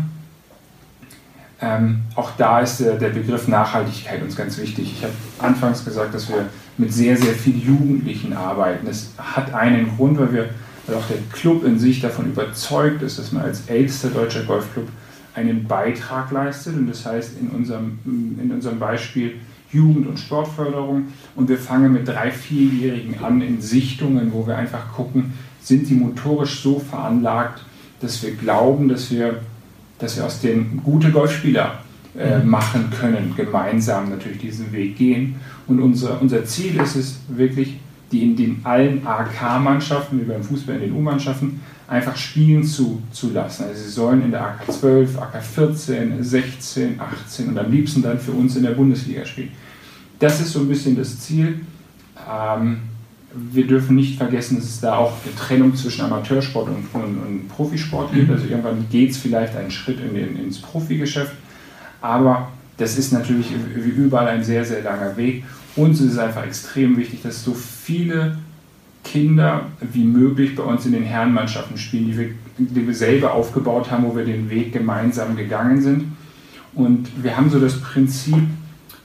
ähm, 1.62 2.02
auch 2.16 2.32
da 2.38 2.62
ist 2.62 2.80
der, 2.80 2.96
der, 2.96 3.10
Begriff 3.10 3.50
Nachhaltigkeit 3.50 4.22
uns 4.22 4.36
ganz 4.36 4.58
wichtig. 4.58 4.94
Ich 4.98 5.04
habe 5.04 5.14
anfangs 5.40 5.84
gesagt, 5.84 6.14
dass 6.14 6.30
wir 6.30 6.46
mit 6.78 6.94
sehr, 6.94 7.18
sehr 7.18 7.34
vielen 7.34 7.62
Jugendlichen 7.62 8.32
arbeiten. 8.32 8.86
Das 8.86 9.10
hat 9.18 9.54
einen 9.54 9.94
Grund, 9.98 10.18
weil, 10.18 10.32
wir, 10.32 10.50
weil 10.88 10.96
auch 10.96 11.08
der 11.08 11.18
Club 11.34 11.66
in 11.66 11.78
sich 11.78 12.00
davon 12.00 12.28
überzeugt 12.28 13.02
ist, 13.02 13.20
dass 13.20 13.34
man 13.34 13.44
als 13.44 13.68
ältester 13.68 14.10
deutscher 14.10 14.44
Golfclub 14.44 14.88
einen 15.36 15.68
Beitrag 15.68 16.32
leistet. 16.32 16.78
Und 16.78 16.88
das 16.88 17.06
heißt 17.06 17.34
in 17.42 17.50
unserem, 17.50 18.00
in 18.06 18.52
unserem 18.54 18.80
Beispiel 18.80 19.36
Jugend- 19.72 20.08
und 20.08 20.20
Sportförderung. 20.20 21.08
Und 21.36 21.50
wir 21.50 21.58
fangen 21.58 21.94
mit 21.94 22.08
drei, 22.08 22.32
vierjährigen 22.32 23.24
an 23.24 23.42
in 23.42 23.62
Sichtungen, 23.62 24.34
wo 24.34 24.46
wir 24.48 24.58
einfach 24.58 24.92
gucken, 24.94 25.34
sind 25.62 25.90
die 25.90 25.96
motorisch 25.96 26.62
so 26.62 26.80
veranlagt, 26.80 27.64
dass 28.00 28.24
wir 28.24 28.32
glauben, 28.32 28.88
dass 28.88 29.12
wir, 29.12 29.42
dass 30.00 30.18
wir 30.18 30.26
aus 30.26 30.42
denen 30.42 30.82
gute 30.84 31.12
Golfspieler 31.12 31.80
äh, 32.18 32.40
mhm. 32.40 32.50
machen 32.50 32.90
können, 33.00 33.34
gemeinsam 33.36 34.10
natürlich 34.10 34.40
diesen 34.40 34.72
Weg 34.72 34.98
gehen. 34.98 35.36
Und 35.68 35.80
unser, 35.80 36.22
unser 36.22 36.46
Ziel 36.46 36.80
ist 36.80 36.96
es 36.96 37.20
wirklich, 37.28 37.80
die 38.12 38.24
in 38.24 38.36
den 38.36 38.62
allen 38.64 39.06
AK-Mannschaften, 39.06 40.20
wie 40.20 40.26
beim 40.26 40.44
Fußball 40.44 40.76
in 40.76 40.82
den 40.82 40.94
U-Mannschaften, 40.94 41.62
einfach 41.90 42.16
spielen 42.16 42.64
zu, 42.64 43.02
zu 43.12 43.32
lassen. 43.32 43.64
Also 43.64 43.82
sie 43.82 43.90
sollen 43.90 44.24
in 44.24 44.32
der 44.32 44.46
AK 44.46 44.72
12, 44.72 45.18
AK 45.20 45.44
14, 45.44 46.24
16, 46.24 47.00
18 47.00 47.50
und 47.50 47.58
am 47.58 47.72
liebsten 47.72 48.02
dann 48.04 48.20
für 48.20 48.32
uns 48.32 48.56
in 48.56 48.64
der 48.64 48.72
Bundesliga 48.72 49.26
spielen. 49.26 49.52
Das 50.20 50.40
ist 50.40 50.52
so 50.52 50.60
ein 50.60 50.68
bisschen 50.68 50.96
das 50.96 51.20
Ziel. 51.20 51.62
Ähm, 52.30 52.82
wir 53.34 53.66
dürfen 53.66 53.96
nicht 53.96 54.18
vergessen, 54.18 54.58
dass 54.58 54.66
es 54.66 54.80
da 54.80 54.98
auch 54.98 55.14
eine 55.24 55.36
Trennung 55.36 55.76
zwischen 55.76 56.06
Amateursport 56.06 56.68
und, 56.68 56.88
und, 56.94 57.18
und 57.18 57.48
Profisport 57.50 58.14
gibt. 58.14 58.28
Mhm. 58.28 58.34
Also 58.34 58.46
irgendwann 58.46 58.86
geht 58.92 59.12
es 59.12 59.18
vielleicht 59.18 59.56
einen 59.56 59.72
Schritt 59.72 60.00
in 60.00 60.14
den, 60.14 60.38
ins 60.38 60.60
Profigeschäft. 60.62 61.34
Aber 62.02 62.50
das 62.78 62.98
ist 62.98 63.12
natürlich 63.12 63.48
wie 63.76 63.90
überall 63.90 64.28
ein 64.28 64.44
sehr, 64.44 64.64
sehr 64.64 64.84
langer 64.84 65.18
Weg. 65.18 65.44
Uns 65.76 66.02
ist 66.02 66.14
es 66.14 66.18
einfach 66.18 66.46
extrem 66.46 66.98
wichtig, 66.98 67.22
dass 67.24 67.44
so 67.44 67.54
viele 67.54 68.38
Kinder 69.12 69.66
wie 69.94 70.04
möglich 70.04 70.56
bei 70.56 70.64
uns 70.64 70.86
in 70.86 70.92
den 70.92 71.04
Herrenmannschaften 71.04 71.78
spielen, 71.78 72.08
die 72.08 72.18
wir, 72.18 72.30
die 72.58 72.86
wir 72.86 72.94
selber 72.94 73.34
aufgebaut 73.34 73.90
haben, 73.90 74.06
wo 74.06 74.16
wir 74.16 74.26
den 74.26 74.50
Weg 74.50 74.72
gemeinsam 74.72 75.36
gegangen 75.36 75.82
sind. 75.82 76.04
Und 76.76 77.24
wir 77.24 77.36
haben 77.36 77.50
so 77.50 77.60
das 77.60 77.82
Prinzip 77.82 78.44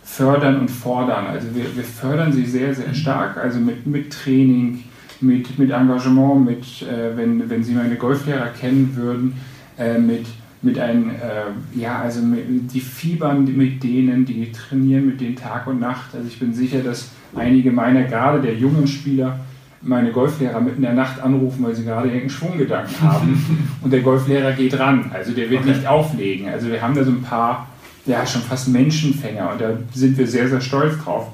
fördern 0.02 0.60
und 0.60 0.70
fordern. 0.70 1.26
Also 1.26 1.48
wir, 1.54 1.74
wir 1.74 1.84
fördern 1.84 2.32
sie 2.32 2.44
sehr, 2.44 2.74
sehr 2.74 2.92
stark, 2.94 3.38
also 3.38 3.58
mit, 3.58 3.86
mit 3.86 4.12
Training, 4.12 4.84
mit, 5.20 5.58
mit 5.58 5.70
Engagement, 5.70 6.44
mit, 6.44 6.82
äh, 6.82 7.16
wenn, 7.16 7.48
wenn 7.48 7.64
Sie 7.64 7.72
meine 7.72 7.96
Golflehrer 7.96 8.48
kennen 8.48 8.94
würden, 8.94 9.34
äh, 9.78 9.98
mit, 9.98 10.26
mit 10.60 10.78
einem, 10.78 11.10
äh, 11.10 11.80
ja, 11.80 12.00
also 12.00 12.20
mit, 12.20 12.72
die 12.72 12.80
fiebern 12.80 13.44
mit 13.56 13.82
denen, 13.82 14.26
die 14.26 14.52
trainieren 14.52 15.06
mit 15.06 15.20
denen 15.20 15.36
Tag 15.36 15.66
und 15.66 15.80
Nacht. 15.80 16.14
Also 16.14 16.28
ich 16.28 16.38
bin 16.38 16.52
sicher, 16.52 16.80
dass 16.80 17.10
einige 17.34 17.72
meiner, 17.72 18.02
gerade 18.04 18.42
der 18.42 18.54
jungen 18.54 18.86
Spieler, 18.86 19.40
meine 19.84 20.12
Golflehrer 20.12 20.60
mitten 20.60 20.76
in 20.76 20.82
der 20.82 20.92
Nacht 20.94 21.20
anrufen, 21.20 21.64
weil 21.64 21.74
sie 21.74 21.84
gerade 21.84 22.06
irgendeinen 22.08 22.30
Schwunggedanken 22.30 23.00
haben. 23.00 23.68
und 23.82 23.92
der 23.92 24.00
Golflehrer 24.00 24.52
geht 24.52 24.78
ran. 24.78 25.10
Also 25.12 25.32
der 25.32 25.50
wird 25.50 25.62
okay. 25.62 25.70
nicht 25.70 25.86
auflegen. 25.86 26.48
Also 26.48 26.68
wir 26.68 26.80
haben 26.80 26.94
da 26.94 27.04
so 27.04 27.10
ein 27.10 27.22
paar, 27.22 27.68
ja, 28.06 28.26
schon 28.26 28.42
fast 28.42 28.68
Menschenfänger 28.68 29.52
und 29.52 29.60
da 29.60 29.70
sind 29.92 30.16
wir 30.18 30.26
sehr, 30.26 30.48
sehr 30.48 30.60
stolz 30.60 30.94
drauf. 31.02 31.28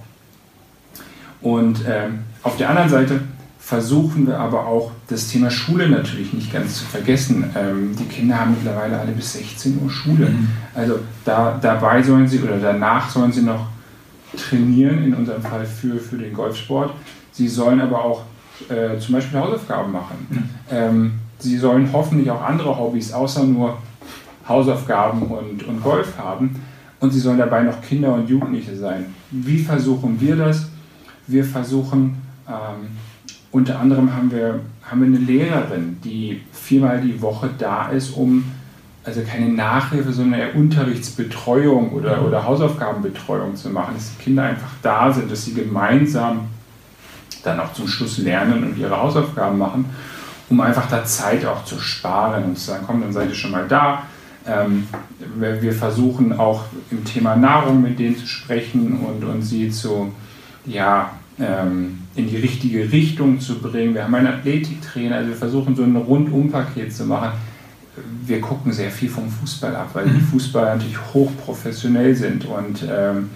Und 1.41 1.81
ähm, 1.89 2.21
auf 2.43 2.57
der 2.57 2.71
anderen 2.71 2.89
Seite 2.89 3.21
versuchen 3.59 4.27
wir 4.27 4.39
aber 4.39 4.67
auch 4.67 4.91
das 5.09 5.29
Thema 5.29 5.51
Schule 5.51 5.89
natürlich 5.89 6.33
nicht 6.33 6.53
ganz 6.53 6.79
zu 6.79 6.85
vergessen. 6.85 7.45
Ähm, 7.57 7.95
die 7.97 8.05
Kinder 8.05 8.41
haben 8.41 8.53
mittlerweile 8.53 8.99
alle 8.99 9.13
bis 9.13 9.35
16 9.35 9.81
Uhr 9.83 9.91
Schule. 9.91 10.31
Mhm. 10.31 10.49
Also 10.75 10.99
da, 11.25 11.59
dabei 11.61 12.03
sollen 12.03 12.27
sie 12.27 12.41
oder 12.41 12.59
danach 12.59 13.09
sollen 13.11 13.33
sie 13.33 13.43
noch 13.43 13.69
trainieren, 14.37 15.05
in 15.05 15.15
unserem 15.15 15.43
Fall 15.43 15.65
für, 15.65 15.99
für 15.99 16.17
den 16.17 16.33
Golfsport. 16.33 16.93
Sie 17.33 17.49
sollen 17.49 17.81
aber 17.81 18.05
auch 18.05 18.23
äh, 18.69 18.99
zum 18.99 19.15
Beispiel 19.15 19.39
Hausaufgaben 19.39 19.93
machen. 19.93 20.27
Ähm, 20.71 21.13
sie 21.39 21.57
sollen 21.57 21.89
hoffentlich 21.93 22.31
auch 22.31 22.43
andere 22.43 22.77
Hobbys 22.77 23.13
außer 23.13 23.45
nur 23.45 23.79
Hausaufgaben 24.47 25.23
und, 25.23 25.63
und 25.65 25.83
Golf 25.83 26.17
haben. 26.19 26.61
Und 27.01 27.13
sie 27.13 27.21
sollen 27.21 27.39
dabei 27.39 27.63
noch 27.63 27.81
Kinder 27.81 28.13
und 28.15 28.29
Jugendliche 28.29 28.77
sein. 28.77 29.07
Wie 29.31 29.59
versuchen 29.59 30.21
wir 30.21 30.37
das? 30.37 30.69
Wir 31.27 31.45
versuchen 31.45 32.21
ähm, 32.47 32.89
unter 33.53 33.81
anderem 33.81 34.15
haben 34.15 34.31
wir, 34.31 34.61
haben 34.83 35.01
wir 35.01 35.07
eine 35.07 35.19
Lehrerin, 35.19 35.99
die 36.05 36.43
viermal 36.53 37.01
die 37.01 37.21
Woche 37.21 37.51
da 37.59 37.89
ist, 37.89 38.11
um 38.11 38.45
also 39.03 39.23
keine 39.23 39.49
Nachhilfe, 39.49 40.13
sondern 40.13 40.41
eher 40.41 40.55
Unterrichtsbetreuung 40.55 41.91
oder, 41.93 42.21
mhm. 42.21 42.27
oder 42.27 42.45
Hausaufgabenbetreuung 42.45 43.57
zu 43.57 43.71
machen, 43.71 43.95
dass 43.95 44.17
die 44.17 44.23
Kinder 44.23 44.45
einfach 44.45 44.71
da 44.83 45.13
sind, 45.13 45.31
dass 45.31 45.45
sie 45.45 45.55
gemeinsam 45.55 46.43
dann 47.43 47.61
auch 47.61 47.73
zum 47.73 47.89
Schluss 47.89 48.19
lernen 48.19 48.65
und 48.65 48.79
ihre 48.79 48.97
Hausaufgaben 48.97 49.59
machen, 49.59 49.87
um 50.49 50.61
einfach 50.61 50.89
da 50.89 51.05
Zeit 51.05 51.45
auch 51.45 51.65
zu 51.65 51.79
sparen 51.79 52.45
und 52.45 52.59
zu 52.59 52.67
sagen, 52.67 52.85
komm, 52.87 53.01
dann 53.01 53.13
seid 53.13 53.29
ihr 53.29 53.35
schon 53.35 53.53
mal 53.53 53.67
da. 53.69 54.05
Ähm, 54.47 54.87
wir 55.39 55.73
versuchen 55.73 56.39
auch 56.39 56.65
im 56.91 57.05
Thema 57.05 57.37
Nahrung 57.37 57.83
mit 57.83 57.99
denen 57.99 58.17
zu 58.17 58.27
sprechen 58.27 58.99
und, 59.01 59.23
und 59.23 59.43
sie 59.43 59.71
zu, 59.71 60.13
ja, 60.65 61.11
ähm, 61.39 61.99
in 62.15 62.29
die 62.29 62.37
richtige 62.37 62.91
Richtung 62.91 63.41
zu 63.41 63.61
bringen. 63.61 63.95
Wir 63.95 64.05
haben 64.05 64.15
einen 64.15 64.27
Athletiktrainer, 64.27 65.17
also 65.17 65.31
wir 65.31 65.37
versuchen 65.37 65.77
so 65.77 65.83
ein 65.83 65.97
Rundumpaket 65.97 66.95
zu 66.95 67.05
machen. 67.05 67.33
Wir 68.25 68.41
gucken 68.41 68.73
sehr 68.73 68.91
viel 68.91 69.09
vom 69.09 69.29
Fußball 69.29 69.75
ab, 69.77 69.91
weil 69.93 70.07
die 70.07 70.19
mhm. 70.19 70.23
Fußballer 70.23 70.75
natürlich 70.75 70.99
hochprofessionell 71.13 72.15
sind 72.15 72.45
und 72.47 72.85
ähm, 72.91 73.31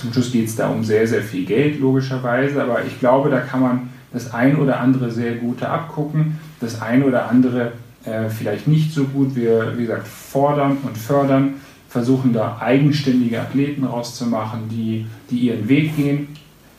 zum 0.00 0.12
Schluss 0.12 0.32
geht 0.32 0.48
es 0.48 0.56
da 0.56 0.68
um 0.68 0.82
sehr, 0.84 1.06
sehr 1.06 1.22
viel 1.22 1.44
Geld, 1.44 1.80
logischerweise, 1.80 2.62
aber 2.62 2.84
ich 2.84 2.98
glaube, 2.98 3.30
da 3.30 3.40
kann 3.40 3.60
man 3.60 3.88
das 4.12 4.32
ein 4.34 4.56
oder 4.56 4.80
andere 4.80 5.10
sehr 5.10 5.34
gute 5.36 5.68
abgucken, 5.68 6.38
das 6.60 6.80
ein 6.82 7.04
oder 7.04 7.28
andere 7.28 7.72
äh, 8.04 8.28
vielleicht 8.28 8.66
nicht 8.66 8.92
so 8.92 9.04
gut. 9.04 9.36
Wir, 9.36 9.74
wie 9.76 9.82
gesagt, 9.82 10.08
fordern 10.08 10.78
und 10.82 10.98
fördern, 10.98 11.54
versuchen 11.88 12.32
da 12.32 12.58
eigenständige 12.60 13.40
Athleten 13.40 13.84
rauszumachen, 13.84 14.68
die, 14.68 15.06
die 15.30 15.38
ihren 15.38 15.68
Weg 15.68 15.96
gehen 15.96 16.28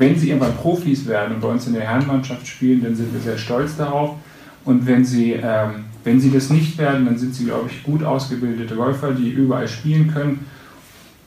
wenn 0.02 0.18
sie 0.18 0.30
irgendwann 0.30 0.58
Profis 0.58 1.06
werden 1.06 1.36
und 1.36 1.42
bei 1.42 1.48
uns 1.48 1.68
in 1.68 1.74
der 1.74 1.84
Herrenmannschaft 1.84 2.48
spielen, 2.48 2.82
dann 2.84 2.96
sind 2.96 3.14
wir 3.14 3.22
sehr 3.22 3.38
stolz 3.38 3.78
darauf. 3.78 4.16
Und 4.66 4.88
wenn 4.88 5.06
sie, 5.06 5.34
ähm, 5.34 5.86
wenn 6.04 6.20
sie 6.20 6.32
das 6.32 6.50
nicht 6.50 6.76
werden, 6.80 7.06
dann 7.06 7.20
sind 7.20 7.36
sie, 7.36 7.46
glaube 7.46 7.70
ich, 7.72 7.84
gut 7.84 8.04
ausgebildete 8.04 8.76
Golfer, 8.76 9.12
die 9.12 9.30
überall 9.30 9.68
spielen 9.68 10.12
können. 10.12 10.48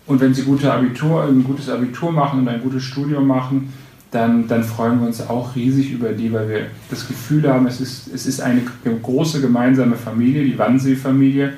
Und 0.06 0.20
wenn 0.20 0.34
sie 0.34 0.42
gute 0.42 0.72
Abitur, 0.72 1.24
ein 1.24 1.44
gutes 1.44 1.68
Abitur 1.68 2.12
machen 2.12 2.40
und 2.40 2.48
ein 2.48 2.60
gutes 2.62 2.82
Studium 2.82 3.26
machen, 3.26 3.72
dann, 4.10 4.46
dann 4.46 4.62
freuen 4.62 5.00
wir 5.00 5.06
uns 5.08 5.20
auch 5.20 5.56
riesig 5.56 5.92
über 5.92 6.10
die, 6.10 6.32
weil 6.32 6.48
wir 6.48 6.66
das 6.90 7.08
Gefühl 7.08 7.48
haben, 7.48 7.66
es 7.66 7.80
ist, 7.80 8.12
es 8.12 8.26
ist 8.26 8.40
eine 8.40 8.62
große 9.02 9.40
gemeinsame 9.40 9.96
Familie, 9.96 10.44
die 10.44 10.58
Wannsee-Familie, 10.58 11.54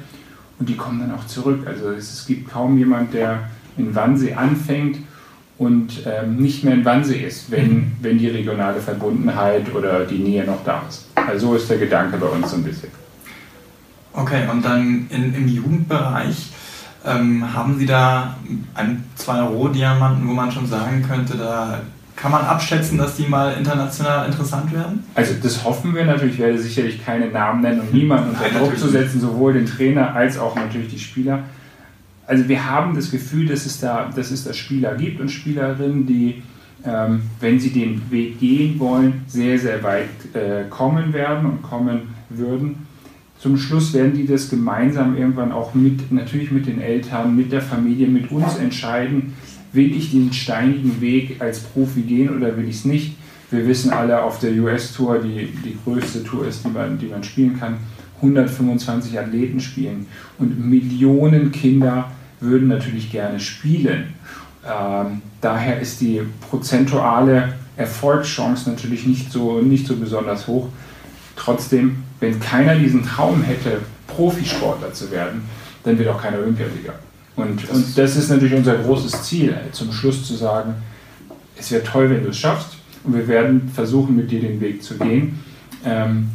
und 0.59 0.69
die 0.69 0.77
kommen 0.77 1.01
dann 1.01 1.13
auch 1.13 1.27
zurück. 1.27 1.67
Also 1.67 1.91
es, 1.91 2.13
es 2.13 2.27
gibt 2.27 2.51
kaum 2.51 2.79
jemand, 2.79 3.13
der 3.13 3.51
in 3.77 3.95
Wannsee 3.95 4.33
anfängt 4.33 4.99
und 5.59 6.03
ähm, 6.07 6.37
nicht 6.37 6.65
mehr 6.65 6.75
in 6.75 6.85
Wannsee 6.85 7.27
ist, 7.27 7.51
wenn, 7.51 7.93
wenn 8.01 8.19
die 8.19 8.29
regionale 8.29 8.81
Verbundenheit 8.81 9.75
oder 9.75 10.05
die 10.05 10.19
Nähe 10.19 10.45
noch 10.45 10.65
da 10.65 10.83
ist. 10.89 11.07
Also 11.15 11.49
so 11.49 11.55
ist 11.57 11.69
der 11.69 11.79
Gedanke 11.79 12.17
bei 12.17 12.27
uns 12.27 12.51
so 12.51 12.57
ein 12.57 12.63
bisschen. 12.63 12.91
Okay, 14.15 14.49
und 14.51 14.65
dann 14.65 15.07
in, 15.11 15.35
im 15.35 15.49
Jugendbereich 15.49 16.53
ähm, 17.07 17.55
haben 17.55 17.79
Sie 17.79 17.87
da 17.87 18.37
ein, 18.75 19.05
zwei 19.15 19.41
Rohdiamanten, 19.41 20.29
wo 20.29 20.33
man 20.33 20.51
schon 20.51 20.67
sagen 20.67 21.05
könnte, 21.09 21.37
da 21.37 21.81
kann 22.17 22.33
man 22.33 22.45
abschätzen, 22.45 22.99
dass 22.99 23.17
die 23.17 23.27
mal 23.27 23.53
international 23.53 24.27
interessant 24.27 24.73
werden? 24.73 25.05
Also 25.15 25.35
das 25.43 25.65
hoffen 25.65 25.95
wir 25.95 26.05
natürlich. 26.05 26.35
Ich 26.35 26.41
werde 26.41 26.59
sicherlich 26.59 27.05
keine 27.05 27.29
Namen 27.29 27.61
nennen 27.61 27.81
und 27.81 27.93
niemanden 27.93 28.31
unter 28.31 28.49
Druck 28.59 28.79
zu 28.79 28.89
setzen, 28.89 29.21
sowohl 29.21 29.53
den 29.53 29.67
Trainer 29.67 30.15
als 30.15 30.39
auch 30.39 30.57
natürlich 30.57 30.89
die 30.89 30.99
Spieler 30.99 31.45
also 32.27 32.49
wir 32.49 32.69
haben 32.69 32.95
das 32.95 33.11
Gefühl, 33.11 33.47
dass 33.47 33.67
es 33.67 33.81
da, 33.81 34.11
dass 34.15 34.31
es 34.31 34.45
da 34.45 34.53
Spieler 34.53 34.95
gibt 34.97 35.21
und 35.21 35.29
Spielerinnen, 35.31 36.07
die, 36.07 36.43
ähm, 36.85 37.23
wenn 37.41 37.61
sie 37.61 37.71
den 37.71 38.11
Weg 38.11 38.41
gehen 38.41 38.79
wollen, 38.79 39.25
sehr, 39.27 39.59
sehr 39.59 39.83
weit 39.83 40.09
äh, 40.35 40.65
kommen 40.69 41.13
werden 41.13 41.47
und 41.47 41.63
kommen 41.63 42.15
würden. 42.29 42.86
Zum 43.39 43.57
Schluss 43.59 43.93
werden 43.93 44.15
die 44.15 44.27
das 44.27 44.49
gemeinsam 44.49 45.17
irgendwann 45.17 45.53
auch 45.53 45.75
mit, 45.75 46.11
natürlich 46.11 46.51
mit 46.51 46.67
den 46.67 46.81
Eltern, 46.81 47.37
mit 47.37 47.53
der 47.53 47.61
Familie, 47.61 48.07
mit 48.07 48.31
uns 48.31 48.57
entscheiden, 48.57 49.35
will 49.73 49.95
ich 49.95 50.11
den 50.11 50.33
steinigen 50.33 51.01
Weg 51.01 51.37
als 51.41 51.61
Profi 51.61 52.03
gehen 52.03 52.35
oder 52.35 52.57
will 52.57 52.69
ich 52.69 52.77
es 52.77 52.85
nicht. 52.85 53.17
Wir 53.51 53.67
wissen 53.67 53.91
alle 53.91 54.23
auf 54.23 54.41
der 54.41 54.53
US-Tour, 54.53 55.21
die 55.21 55.49
die 55.65 55.77
größte 55.85 56.25
Tour 56.25 56.47
ist, 56.47 56.65
die 56.65 56.69
man, 56.69 56.99
die 56.99 57.07
man 57.07 57.23
spielen 57.23 57.59
kann, 57.59 57.77
125 58.17 59.19
Athleten 59.19 59.61
spielen 59.61 60.07
und 60.39 60.59
Millionen 60.59 61.53
Kinder 61.53 62.11
würden 62.41 62.69
natürlich 62.69 63.11
gerne 63.11 63.39
spielen. 63.39 64.15
Ähm, 64.67 65.21
daher 65.41 65.81
ist 65.81 66.01
die 66.01 66.23
prozentuale 66.49 67.55
Erfolgschance 67.77 68.69
natürlich 68.69 69.07
nicht 69.07 69.31
so, 69.31 69.61
nicht 69.61 69.87
so 69.87 69.97
besonders 69.97 70.47
hoch. 70.47 70.69
Trotzdem, 71.37 72.03
wenn 72.21 72.41
keiner 72.41 72.75
diesen 72.77 73.05
Traum 73.05 73.43
hätte, 73.43 73.81
Profisportler 74.07 74.93
zu 74.93 75.11
werden, 75.11 75.43
dann 75.85 75.99
wird 75.99 76.09
auch 76.09 76.21
keiner 76.21 76.39
Olympiasieger. 76.39 76.95
Und 77.37 77.63
das, 77.63 77.71
und 77.71 77.99
das 77.99 78.17
ist 78.17 78.31
natürlich 78.31 78.55
unser 78.55 78.77
großes 78.77 79.25
Ziel, 79.25 79.55
zum 79.73 79.93
Schluss 79.93 80.27
zu 80.27 80.35
sagen, 80.35 80.75
es 81.59 81.71
wäre 81.71 81.85
toll, 81.85 82.11
wenn 82.11 82.23
du 82.23 82.31
es 82.31 82.39
schaffst 82.39 82.77
und 83.05 83.15
wir 83.15 83.29
werden 83.29 83.71
versuchen, 83.73 84.17
mit 84.17 84.31
dir 84.31 84.41
den 84.41 84.61
Weg 84.61 84.83
zu 84.83 84.97
gehen. 84.97 85.41
Ähm, 85.85 86.29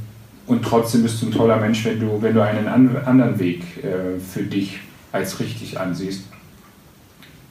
und 0.48 0.64
trotzdem 0.64 1.04
bist 1.04 1.22
du 1.22 1.28
ein 1.28 1.32
toller 1.32 1.58
Mensch, 1.58 1.84
wenn 1.86 2.00
du, 2.00 2.22
wenn 2.22 2.34
du 2.34 2.44
einen 2.44 2.68
anderen 2.68 3.40
Weg 3.40 3.64
äh, 3.84 4.20
für 4.20 4.44
dich 4.44 4.80
als 5.12 5.40
richtig 5.40 5.80
ansiehst. 5.80 6.26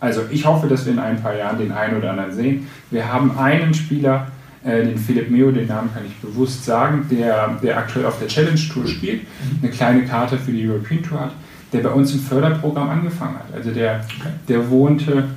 Also 0.01 0.23
ich 0.31 0.47
hoffe, 0.47 0.67
dass 0.67 0.87
wir 0.87 0.93
in 0.93 0.99
ein 0.99 1.23
paar 1.23 1.35
Jahren 1.35 1.59
den 1.59 1.73
einen 1.73 1.99
oder 1.99 2.11
anderen 2.11 2.33
sehen. 2.33 2.69
Wir 2.91 3.13
haben 3.13 3.39
einen 3.39 3.75
Spieler, 3.75 4.29
den 4.65 4.99
Philipp 4.99 5.31
Meo, 5.31 5.51
den 5.51 5.67
Namen 5.67 5.91
kann 5.93 6.03
ich 6.07 6.15
bewusst 6.17 6.65
sagen, 6.65 7.07
der, 7.11 7.59
der 7.63 7.79
aktuell 7.79 8.07
auf 8.07 8.19
der 8.19 8.29
Challenge 8.29 8.61
Tour 8.73 8.87
spielt, 8.87 9.23
mhm. 9.23 9.59
eine 9.63 9.71
kleine 9.71 10.05
Karte 10.05 10.37
für 10.39 10.53
die 10.53 10.69
European 10.69 11.03
Tour 11.03 11.21
hat, 11.21 11.33
der 11.73 11.81
bei 11.81 11.91
uns 11.91 12.13
im 12.13 12.21
Förderprogramm 12.21 12.91
angefangen 12.91 13.37
hat. 13.37 13.55
Also 13.55 13.71
der, 13.71 14.05
der 14.49 14.69
wohnte 14.69 15.29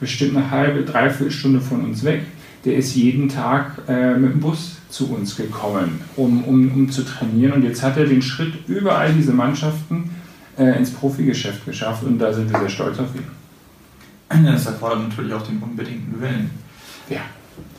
bestimmt 0.00 0.36
eine 0.36 0.50
halbe, 0.50 0.82
dreiviertel 0.82 1.32
Stunde 1.32 1.60
von 1.60 1.84
uns 1.84 2.04
weg. 2.04 2.22
Der 2.64 2.76
ist 2.76 2.94
jeden 2.94 3.28
Tag 3.28 3.72
äh, 3.88 4.14
mit 4.14 4.32
dem 4.32 4.40
Bus 4.40 4.76
zu 4.88 5.12
uns 5.12 5.36
gekommen, 5.36 6.00
um, 6.16 6.44
um, 6.44 6.72
um 6.72 6.90
zu 6.90 7.02
trainieren. 7.04 7.52
Und 7.54 7.64
jetzt 7.64 7.82
hat 7.82 7.96
er 7.96 8.06
den 8.06 8.22
Schritt 8.22 8.52
über 8.68 8.96
all 8.96 9.12
diese 9.12 9.32
Mannschaften 9.32 10.10
äh, 10.58 10.76
ins 10.76 10.90
Profigeschäft 10.90 11.64
geschafft 11.64 12.02
und 12.02 12.18
da 12.18 12.32
sind 12.32 12.50
wir 12.50 12.58
sehr 12.60 12.68
stolz 12.68 12.98
auf 12.98 13.08
ihn. 13.14 14.44
das 14.44 14.66
erfordert 14.66 15.08
natürlich 15.08 15.32
auch 15.32 15.46
den 15.46 15.58
unbedingten 15.58 16.20
Willen. 16.20 16.50
Ja. 17.08 17.20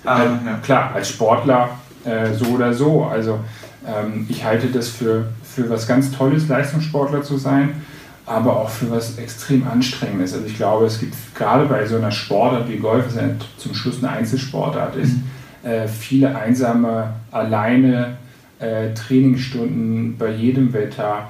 Ähm, 0.06 0.40
ja. 0.46 0.60
Klar, 0.64 0.92
als 0.96 1.10
Sportler 1.10 1.70
äh, 2.06 2.34
so 2.34 2.46
oder 2.46 2.74
so. 2.74 3.04
Also 3.04 3.40
ähm, 3.86 4.26
ich 4.30 4.44
halte 4.44 4.68
das 4.68 4.90
für, 4.90 5.26
für 5.44 5.70
was 5.70 5.88
ganz 5.88 6.12
Tolles, 6.12 6.48
Leistungssportler 6.48 7.24
zu 7.24 7.38
sein, 7.38 7.82
aber 8.26 8.58
auch 8.58 8.70
für 8.70 8.90
was 8.92 9.18
extrem 9.18 9.68
Anstrengendes. 9.68 10.34
Also 10.34 10.46
ich 10.46 10.56
glaube, 10.56 10.86
es 10.86 11.00
gibt 11.00 11.16
gerade 11.36 11.66
bei 11.66 11.86
so 11.86 11.98
einer 11.98 12.12
Sportart 12.12 12.70
wie 12.70 12.78
Golf, 12.78 13.08
was 13.08 13.16
ja 13.16 13.30
zum 13.58 13.74
Schluss 13.74 14.04
eine 14.04 14.12
Einzelsportart 14.12 14.96
ist, 14.96 15.14
mhm. 15.14 15.70
äh, 15.70 15.88
viele 15.88 16.38
einsame, 16.38 17.14
alleine 17.32 18.18
äh, 18.60 18.94
Trainingsstunden 18.94 20.18
bei 20.18 20.32
jedem 20.32 20.74
Wetter. 20.74 21.28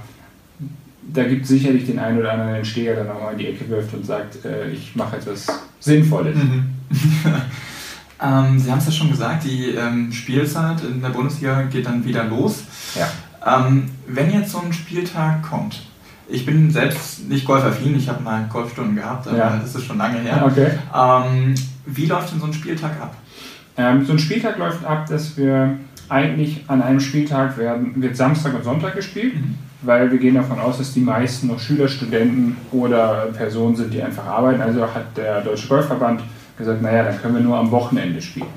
Da 1.12 1.24
gibt 1.24 1.44
es 1.44 1.50
sicherlich 1.50 1.86
den 1.86 1.98
einen 1.98 2.20
oder 2.20 2.34
anderen 2.34 2.56
Entsteher, 2.56 2.96
der 2.96 3.06
nochmal 3.06 3.34
in 3.34 3.40
die 3.40 3.48
Ecke 3.48 3.68
wirft 3.70 3.94
und 3.94 4.06
sagt, 4.06 4.46
äh, 4.46 4.70
ich 4.70 4.96
mache 4.96 5.18
etwas 5.18 5.48
Sinnvolles. 5.80 6.36
Mhm. 6.36 6.76
ähm, 8.22 8.60
Sie 8.60 8.70
haben 8.70 8.80
es 8.80 8.86
ja 8.86 8.92
schon 8.92 9.10
gesagt, 9.10 9.44
die 9.46 9.70
ähm, 9.70 10.12
Spielzeit 10.12 10.84
in 10.84 11.02
der 11.02 11.10
Bundesliga 11.10 11.62
geht 11.64 11.86
dann 11.86 12.04
wieder 12.04 12.26
los. 12.26 12.64
Ja. 12.96 13.08
Ähm, 13.46 13.90
wenn 14.08 14.32
jetzt 14.32 14.52
so 14.52 14.60
ein 14.60 14.74
Spieltag 14.74 15.44
kommt, 15.44 15.82
ich 16.28 16.46
bin 16.46 16.70
selbst 16.70 17.28
nicht 17.28 17.46
golfaffin, 17.46 17.96
ich 17.98 18.08
habe 18.10 18.22
mal 18.22 18.48
Golfstunden 18.52 18.96
gehabt, 18.96 19.28
aber 19.28 19.38
ja. 19.38 19.60
das 19.62 19.74
ist 19.74 19.86
schon 19.86 19.98
lange 19.98 20.20
her. 20.20 20.44
Okay. 20.46 20.72
Ähm, 20.94 21.56
wie 21.86 22.06
läuft 22.06 22.34
denn 22.34 22.40
so 22.40 22.46
ein 22.46 22.54
Spieltag 22.54 23.02
ab? 23.02 23.16
Ähm, 23.78 24.06
so 24.06 24.12
ein 24.12 24.20
Spieltag 24.20 24.58
läuft 24.58 24.86
ab, 24.86 25.08
dass 25.08 25.38
wir 25.38 25.78
eigentlich 26.10 26.66
an 26.68 26.82
einem 26.82 27.00
Spieltag 27.00 27.58
werden, 27.58 28.02
wird 28.02 28.16
Samstag 28.18 28.54
und 28.54 28.64
Sonntag 28.64 28.96
gespielt, 28.96 29.36
mhm. 29.36 29.56
weil 29.82 30.12
wir 30.12 30.18
gehen 30.18 30.36
davon 30.36 30.60
aus, 30.60 30.78
dass 30.80 30.94
die 30.94 31.00
meisten 31.00 31.48
noch 31.48 31.60
Schüler, 31.60 31.88
Studenten 31.88 32.58
oder 32.72 33.28
Personen 33.34 33.76
sind, 33.76 33.94
die 33.94 34.02
einfach 34.02 34.26
arbeiten. 34.26 34.62
Also 34.62 34.82
hat 34.82 35.16
der 35.16 35.42
Deutsche 35.42 35.68
Golfverband 35.68 36.22
gesagt, 36.60 36.82
naja, 36.82 37.04
dann 37.04 37.20
können 37.20 37.36
wir 37.36 37.42
nur 37.42 37.58
am 37.58 37.72
Wochenende 37.72 38.22
spielen. 38.22 38.48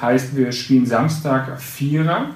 Heißt, 0.00 0.36
wir 0.36 0.50
spielen 0.52 0.84
Samstag 0.84 1.60
Vierer 1.60 2.30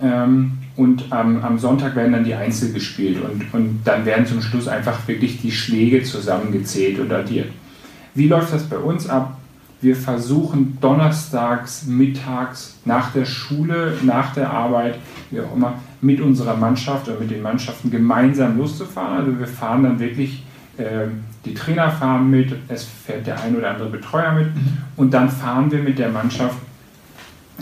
ähm, 0.00 0.58
und 0.76 1.04
am, 1.10 1.42
am, 1.42 1.58
Sonntag 1.58 1.94
werden 1.96 2.12
dann 2.12 2.24
die 2.24 2.34
Einzel 2.34 2.72
gespielt 2.72 3.18
und, 3.22 3.54
und 3.54 3.80
dann 3.84 4.04
werden 4.04 4.26
zum 4.26 4.42
Schluss 4.42 4.68
einfach 4.68 5.06
wirklich 5.06 5.40
die 5.40 5.52
Schläge 5.52 6.02
zusammengezählt 6.02 6.98
und 6.98 7.12
addiert. 7.12 7.50
Wie 8.14 8.28
läuft 8.28 8.52
das 8.52 8.64
bei 8.64 8.78
uns 8.78 9.08
ab? 9.08 9.36
Wir 9.80 9.94
versuchen 9.94 10.76
donnerstags, 10.80 11.86
mittags, 11.86 12.76
nach 12.84 13.12
der 13.12 13.24
Schule, 13.24 13.94
nach 14.02 14.34
der 14.34 14.50
Arbeit, 14.50 14.96
wie 15.30 15.40
auch 15.40 15.54
immer, 15.54 15.74
mit 16.00 16.20
unserer 16.20 16.56
Mannschaft 16.56 17.08
oder 17.08 17.20
mit 17.20 17.30
den 17.30 17.42
Mannschaften 17.42 17.90
gemeinsam 17.90 18.58
loszufahren. 18.58 19.18
Also 19.18 19.38
wir 19.38 19.46
fahren 19.46 19.84
dann 19.84 20.00
wirklich, 20.00 20.42
äh, 20.78 21.06
die 21.48 21.54
Trainer 21.54 21.90
fahren 21.90 22.30
mit, 22.30 22.54
es 22.68 22.84
fährt 22.84 23.26
der 23.26 23.40
ein 23.40 23.56
oder 23.56 23.70
andere 23.70 23.88
Betreuer 23.88 24.32
mit 24.32 24.54
mhm. 24.54 24.78
und 24.96 25.12
dann 25.12 25.30
fahren 25.30 25.70
wir 25.70 25.80
mit 25.80 25.98
der 25.98 26.10
Mannschaft 26.10 26.56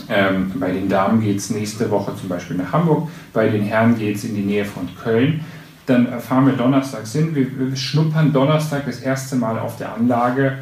ähm, 0.09 0.51
bei 0.59 0.71
den 0.71 0.89
Damen 0.89 1.21
geht 1.21 1.37
es 1.37 1.49
nächste 1.49 1.89
Woche 1.89 2.15
zum 2.15 2.29
Beispiel 2.29 2.57
nach 2.57 2.71
Hamburg, 2.71 3.09
bei 3.33 3.49
den 3.49 3.63
Herren 3.63 3.97
geht 3.97 4.17
es 4.17 4.23
in 4.23 4.35
die 4.35 4.43
Nähe 4.43 4.65
von 4.65 4.87
Köln. 5.01 5.41
Dann 5.85 6.19
fahren 6.19 6.45
wir 6.45 6.53
donnerstags 6.53 7.13
hin. 7.13 7.33
Wir, 7.33 7.47
wir, 7.57 7.75
schnuppern 7.75 8.33
Donnerstag 8.33 8.85
das 8.85 8.99
erste 8.99 9.37
Mal 9.37 9.57
auf 9.57 9.77
der 9.77 9.93
Anlage 9.93 10.59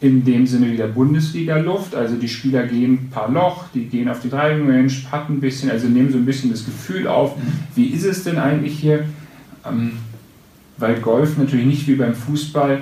in 0.00 0.24
dem 0.24 0.46
Sinne 0.46 0.70
wieder 0.70 0.86
Bundesliga-Luft. 0.86 1.94
Also 1.94 2.16
die 2.16 2.28
Spieler 2.28 2.64
gehen 2.66 2.92
ein 2.92 3.10
paar 3.10 3.30
Loch, 3.30 3.64
die 3.74 3.86
gehen 3.86 4.08
auf 4.08 4.20
die 4.20 4.28
Driving 4.28 4.70
Range, 4.70 4.92
patten 5.10 5.34
ein 5.34 5.40
bisschen, 5.40 5.70
also 5.70 5.88
nehmen 5.88 6.12
so 6.12 6.18
ein 6.18 6.26
bisschen 6.26 6.50
das 6.50 6.64
Gefühl 6.64 7.08
auf, 7.08 7.34
wie 7.74 7.86
ist 7.86 8.04
es 8.04 8.24
denn 8.24 8.38
eigentlich 8.38 8.78
hier? 8.78 9.06
Ähm, 9.66 9.92
weil 10.78 11.00
Golf 11.00 11.36
natürlich 11.36 11.66
nicht 11.66 11.88
wie 11.88 11.94
beim 11.94 12.14
Fußball, 12.14 12.74
äh, 12.74 12.80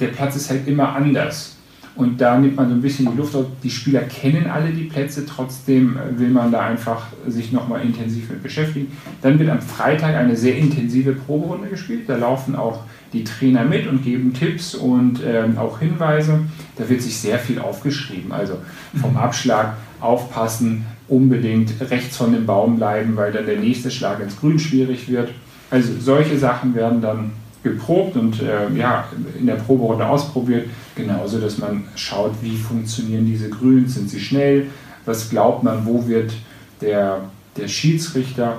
der 0.00 0.08
Platz 0.08 0.36
ist 0.36 0.50
halt 0.50 0.66
immer 0.66 0.94
anders. 0.94 1.56
Und 1.96 2.20
da 2.20 2.38
nimmt 2.38 2.56
man 2.56 2.68
so 2.68 2.74
ein 2.74 2.80
bisschen 2.80 3.10
die 3.10 3.16
Luft 3.16 3.34
auf. 3.34 3.46
Die 3.62 3.70
Spieler 3.70 4.00
kennen 4.02 4.46
alle 4.46 4.70
die 4.70 4.84
Plätze, 4.84 5.26
trotzdem 5.26 5.96
äh, 5.96 6.18
will 6.18 6.30
man 6.30 6.50
da 6.52 6.60
einfach 6.60 7.08
sich 7.26 7.52
nochmal 7.52 7.82
intensiv 7.82 8.30
mit 8.30 8.42
beschäftigen. 8.42 8.92
Dann 9.22 9.38
wird 9.38 9.50
am 9.50 9.60
Freitag 9.60 10.14
eine 10.14 10.36
sehr 10.36 10.56
intensive 10.56 11.12
Proberunde 11.12 11.68
gespielt. 11.68 12.08
Da 12.08 12.16
laufen 12.16 12.54
auch 12.54 12.84
die 13.12 13.24
Trainer 13.24 13.64
mit 13.64 13.86
und 13.86 14.04
geben 14.04 14.32
Tipps 14.32 14.74
und 14.74 15.20
ähm, 15.26 15.58
auch 15.58 15.80
Hinweise. 15.80 16.40
Da 16.76 16.88
wird 16.88 17.02
sich 17.02 17.18
sehr 17.18 17.38
viel 17.38 17.58
aufgeschrieben. 17.58 18.32
Also 18.32 18.54
vom 19.00 19.16
Abschlag 19.16 19.74
aufpassen, 20.00 20.86
unbedingt 21.08 21.72
rechts 21.90 22.16
von 22.16 22.32
dem 22.32 22.46
Baum 22.46 22.76
bleiben, 22.76 23.16
weil 23.16 23.32
dann 23.32 23.46
der 23.46 23.58
nächste 23.58 23.90
Schlag 23.90 24.20
ins 24.20 24.38
Grün 24.38 24.58
schwierig 24.58 25.10
wird. 25.10 25.30
Also 25.70 25.92
solche 26.00 26.38
Sachen 26.38 26.74
werden 26.74 27.00
dann 27.00 27.32
geprobt 27.62 28.16
und 28.16 28.42
äh, 28.42 28.70
ja, 28.74 29.04
in 29.38 29.46
der 29.46 29.54
Proberunde 29.54 30.06
ausprobiert. 30.06 30.68
Genauso, 30.94 31.38
dass 31.38 31.58
man 31.58 31.84
schaut, 31.94 32.32
wie 32.42 32.56
funktionieren 32.56 33.26
diese 33.26 33.50
Grüns, 33.50 33.94
sind 33.94 34.08
sie 34.08 34.20
schnell, 34.20 34.66
was 35.04 35.30
glaubt 35.30 35.62
man, 35.62 35.84
wo 35.84 36.06
wird 36.06 36.32
der, 36.80 37.20
der 37.56 37.68
Schiedsrichter 37.68 38.56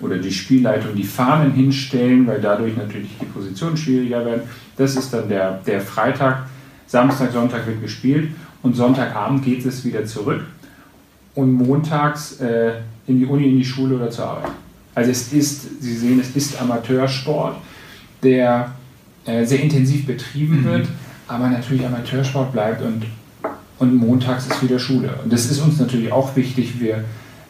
oder 0.00 0.18
die 0.18 0.32
Spielleitung 0.32 0.94
die 0.94 1.04
Fahnen 1.04 1.52
hinstellen, 1.52 2.26
weil 2.26 2.40
dadurch 2.40 2.76
natürlich 2.76 3.10
die 3.20 3.26
Positionen 3.26 3.76
schwieriger 3.76 4.24
werden. 4.24 4.42
Das 4.76 4.96
ist 4.96 5.12
dann 5.12 5.28
der, 5.28 5.60
der 5.66 5.80
Freitag. 5.80 6.46
Samstag, 6.88 7.32
Sonntag 7.32 7.66
wird 7.66 7.82
gespielt 7.82 8.30
und 8.62 8.76
Sonntagabend 8.76 9.44
geht 9.44 9.64
es 9.66 9.84
wieder 9.84 10.04
zurück 10.04 10.42
und 11.34 11.52
montags 11.52 12.40
äh, 12.40 12.74
in 13.08 13.18
die 13.18 13.26
Uni, 13.26 13.48
in 13.48 13.58
die 13.58 13.64
Schule 13.64 13.96
oder 13.96 14.10
zur 14.10 14.26
Arbeit. 14.26 14.52
Also 14.96 15.10
es 15.12 15.32
ist, 15.32 15.82
Sie 15.82 15.94
sehen, 15.94 16.18
es 16.18 16.34
ist 16.34 16.60
Amateursport 16.60 17.58
der 18.22 18.72
äh, 19.26 19.44
sehr 19.44 19.60
intensiv 19.60 20.06
betrieben 20.06 20.62
mhm. 20.62 20.64
wird, 20.64 20.88
aber 21.28 21.48
natürlich 21.48 21.84
Amateursport 21.84 22.50
bleibt 22.52 22.82
und, 22.82 23.04
und 23.78 23.94
montags 23.94 24.46
ist 24.46 24.62
wieder 24.62 24.78
Schule. 24.78 25.18
Und 25.22 25.32
das 25.32 25.50
ist 25.50 25.60
uns 25.60 25.78
natürlich 25.78 26.10
auch 26.10 26.34
wichtig. 26.34 26.80
Wir, 26.80 27.04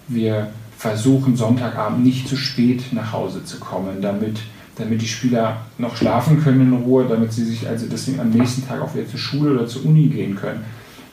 wir 0.08 0.50
versuchen 0.76 1.36
Sonntagabend 1.36 2.04
nicht 2.04 2.28
zu 2.28 2.36
spät 2.36 2.92
nach 2.92 3.12
Hause 3.12 3.44
zu 3.44 3.58
kommen, 3.58 4.02
damit, 4.02 4.40
damit 4.76 5.00
die 5.00 5.08
Spieler 5.08 5.58
noch 5.78 5.96
schlafen 5.96 6.42
können 6.42 6.60
in 6.60 6.82
Ruhe, 6.82 7.06
damit 7.08 7.32
sie 7.32 7.44
sich 7.44 7.68
also 7.68 7.86
deswegen 7.90 8.20
am 8.20 8.30
nächsten 8.30 8.66
Tag 8.66 8.82
auch 8.82 8.94
wieder 8.94 9.08
zur 9.08 9.20
Schule 9.20 9.52
oder 9.52 9.66
zur 9.66 9.86
Uni 9.86 10.08
gehen 10.08 10.34
können. 10.34 10.64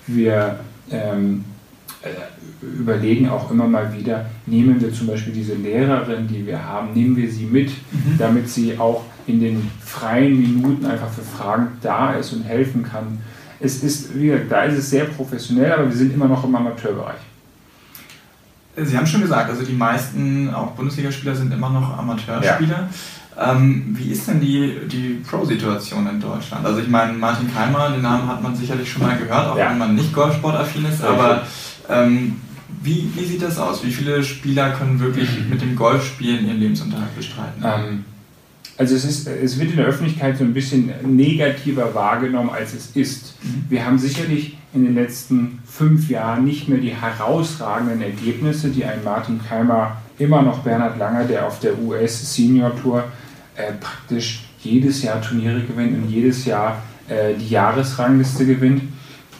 Wir 0.07 0.59
ähm, 0.89 1.45
äh, 2.01 2.09
überlegen 2.79 3.29
auch 3.29 3.51
immer 3.51 3.67
mal 3.67 3.93
wieder, 3.97 4.25
nehmen 4.45 4.81
wir 4.81 4.93
zum 4.93 5.07
Beispiel 5.07 5.33
diese 5.33 5.55
Lehrerin, 5.55 6.27
die 6.27 6.45
wir 6.45 6.63
haben, 6.63 6.93
nehmen 6.93 7.15
wir 7.15 7.31
sie 7.31 7.45
mit, 7.45 7.69
mhm. 7.69 8.17
damit 8.17 8.49
sie 8.49 8.77
auch 8.77 9.03
in 9.27 9.39
den 9.39 9.71
freien 9.79 10.39
Minuten 10.39 10.85
einfach 10.85 11.09
für 11.09 11.21
Fragen 11.21 11.77
da 11.81 12.13
ist 12.13 12.33
und 12.33 12.43
helfen 12.43 12.83
kann. 12.83 13.19
Es 13.59 13.83
ist, 13.83 14.15
wie 14.15 14.27
gesagt, 14.27 14.51
da 14.51 14.63
ist 14.63 14.77
es 14.77 14.89
sehr 14.89 15.05
professionell, 15.05 15.71
aber 15.71 15.87
wir 15.87 15.95
sind 15.95 16.13
immer 16.13 16.27
noch 16.27 16.43
im 16.43 16.53
Amateurbereich. 16.55 17.19
Sie 18.75 18.97
haben 18.97 19.05
schon 19.05 19.21
gesagt, 19.21 19.49
also 19.49 19.63
die 19.63 19.73
meisten 19.73 20.53
auch 20.53 20.71
Bundesligaspieler 20.71 21.35
sind 21.35 21.53
immer 21.53 21.69
noch 21.69 21.97
Amateurspieler. 21.97 22.89
Ja. 22.89 22.89
Ähm, 23.35 23.95
wie 23.97 24.11
ist 24.11 24.27
denn 24.27 24.39
die, 24.39 24.79
die 24.87 25.23
Pro-Situation 25.27 26.07
in 26.07 26.19
Deutschland? 26.19 26.65
Also 26.65 26.79
ich 26.79 26.87
meine, 26.87 27.13
Martin 27.13 27.51
Keimer, 27.53 27.89
den 27.89 28.01
Namen 28.01 28.27
hat 28.27 28.43
man 28.43 28.55
sicherlich 28.55 28.91
schon 28.91 29.03
mal 29.03 29.17
gehört, 29.17 29.47
auch 29.47 29.57
ja. 29.57 29.69
wenn 29.71 29.77
man 29.77 29.95
nicht 29.95 30.13
Golfsportaffin 30.13 30.85
ist, 30.85 31.03
aber 31.03 31.43
ähm, 31.89 32.41
wie, 32.83 33.09
wie 33.15 33.25
sieht 33.25 33.41
das 33.41 33.57
aus? 33.57 33.83
Wie 33.83 33.91
viele 33.91 34.23
Spieler 34.23 34.71
können 34.71 34.99
wirklich 34.99 35.29
mit 35.49 35.61
dem 35.61 35.75
Golfspielen 35.75 36.47
ihren 36.47 36.59
Lebensunterhalt 36.59 37.15
bestreiten? 37.15 37.63
Ähm, 37.63 38.05
also 38.77 38.95
es, 38.95 39.05
ist, 39.05 39.27
es 39.27 39.59
wird 39.59 39.71
in 39.71 39.77
der 39.77 39.85
Öffentlichkeit 39.85 40.37
so 40.37 40.43
ein 40.43 40.53
bisschen 40.53 40.91
negativer 41.03 41.93
wahrgenommen, 41.93 42.49
als 42.49 42.73
es 42.73 42.95
ist. 42.95 43.35
Mhm. 43.43 43.65
Wir 43.69 43.85
haben 43.85 43.99
sicherlich 43.99 44.57
in 44.73 44.85
den 44.85 44.95
letzten 44.95 45.59
fünf 45.65 46.09
Jahren 46.09 46.43
nicht 46.43 46.67
mehr 46.67 46.79
die 46.79 46.93
herausragenden 46.93 48.01
Ergebnisse, 48.01 48.69
die 48.69 48.83
ein 48.83 49.03
Martin 49.03 49.39
Keimer, 49.47 49.97
immer 50.17 50.41
noch 50.41 50.59
Bernhard 50.59 50.97
Langer, 50.97 51.25
der 51.25 51.47
auf 51.47 51.59
der 51.59 51.77
US 51.79 52.35
Senior 52.35 52.75
Tour 52.81 53.03
äh, 53.55 53.73
praktisch 53.79 54.45
jedes 54.61 55.03
Jahr 55.03 55.21
Turniere 55.21 55.61
gewinnt 55.61 55.95
und 55.95 56.09
jedes 56.09 56.45
Jahr 56.45 56.81
äh, 57.07 57.35
die 57.35 57.49
Jahresrangliste 57.49 58.45
gewinnt, 58.45 58.83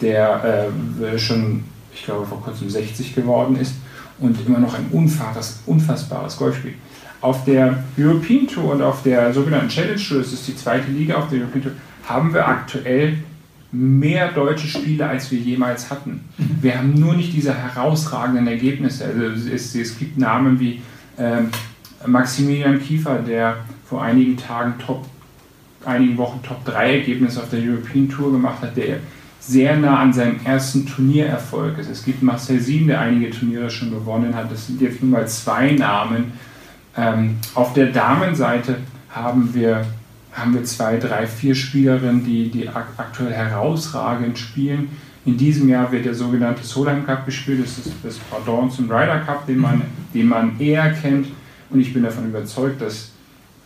der 0.00 0.70
äh, 1.02 1.18
schon, 1.18 1.64
ich 1.94 2.04
glaube, 2.04 2.26
vor 2.26 2.42
kurzem 2.42 2.68
60 2.68 3.14
geworden 3.14 3.56
ist 3.56 3.74
und 4.18 4.36
immer 4.46 4.58
noch 4.58 4.74
ein 4.74 4.86
unfassbares, 4.90 5.62
unfassbares 5.66 6.36
Golf 6.36 6.56
spielt. 6.56 6.74
Auf 7.20 7.44
der 7.44 7.82
European 7.98 8.46
Tour 8.46 8.72
und 8.72 8.82
auf 8.82 9.02
der 9.02 9.32
sogenannten 9.32 9.68
Challenge 9.68 10.00
Tour, 10.00 10.18
das 10.18 10.32
ist 10.32 10.46
die 10.46 10.56
zweite 10.56 10.90
Liga 10.90 11.16
auf 11.16 11.28
der 11.30 11.40
European 11.40 11.62
Tour, 11.62 11.72
haben 12.06 12.34
wir 12.34 12.46
aktuell 12.46 13.18
mehr 13.72 14.30
deutsche 14.32 14.68
Spiele, 14.68 15.06
als 15.06 15.30
wir 15.30 15.38
jemals 15.38 15.90
hatten. 15.90 16.20
Mhm. 16.36 16.58
Wir 16.60 16.78
haben 16.78 16.94
nur 16.94 17.14
nicht 17.14 17.32
diese 17.32 17.54
herausragenden 17.54 18.46
Ergebnisse. 18.46 19.04
Also 19.06 19.50
es, 19.50 19.74
es 19.74 19.98
gibt 19.98 20.18
Namen 20.18 20.60
wie 20.60 20.80
ähm, 21.18 21.48
Maximilian 22.06 22.80
Kiefer, 22.80 23.18
der 23.18 23.56
vor 23.88 24.02
einigen 24.02 24.36
Tagen 24.36 24.74
Top, 24.78 25.06
einigen 25.84 26.16
Wochen 26.18 26.40
Top 26.42 26.64
3 26.64 26.98
Ergebnisse 26.98 27.42
auf 27.42 27.50
der 27.50 27.60
European 27.60 28.08
Tour 28.08 28.32
gemacht 28.32 28.60
hat, 28.62 28.76
der 28.76 28.98
sehr 29.46 29.76
nah 29.76 30.00
an 30.00 30.12
seinem 30.12 30.40
ersten 30.44 30.86
Turniererfolg 30.86 31.78
ist. 31.78 31.90
Es 31.90 32.04
gibt 32.04 32.22
Marcel 32.22 32.60
Sieben, 32.60 32.86
der 32.86 33.00
einige 33.00 33.30
Turniere 33.30 33.70
schon 33.70 33.90
gewonnen 33.90 34.34
hat. 34.34 34.50
Das 34.50 34.66
sind 34.66 34.80
jetzt 34.80 35.02
nun 35.02 35.10
mal 35.10 35.28
zwei 35.28 35.72
Namen, 35.72 36.32
ähm, 36.96 37.36
auf 37.54 37.72
der 37.72 37.86
Damenseite 37.86 38.76
haben 39.10 39.52
wir, 39.52 39.84
haben 40.32 40.54
wir 40.54 40.64
zwei, 40.64 40.96
drei, 40.96 41.26
vier 41.26 41.54
Spielerinnen, 41.54 42.24
die, 42.24 42.50
die 42.50 42.68
aktuell 42.68 43.32
herausragend 43.32 44.38
spielen. 44.38 44.88
In 45.24 45.36
diesem 45.36 45.68
Jahr 45.68 45.90
wird 45.90 46.04
der 46.04 46.14
sogenannte 46.14 46.62
Solheim 46.62 47.06
Cup 47.06 47.24
gespielt, 47.24 47.64
das 47.64 47.78
ist 47.78 47.92
das 48.02 48.18
Pardon 48.18 48.70
zum 48.70 48.90
Ryder 48.90 49.20
Cup, 49.20 49.46
den 49.46 49.58
man, 49.58 49.82
den 50.12 50.26
man 50.26 50.60
eher 50.60 50.92
kennt. 50.92 51.28
Und 51.70 51.80
ich 51.80 51.92
bin 51.92 52.02
davon 52.02 52.28
überzeugt, 52.28 52.80
dass 52.80 53.10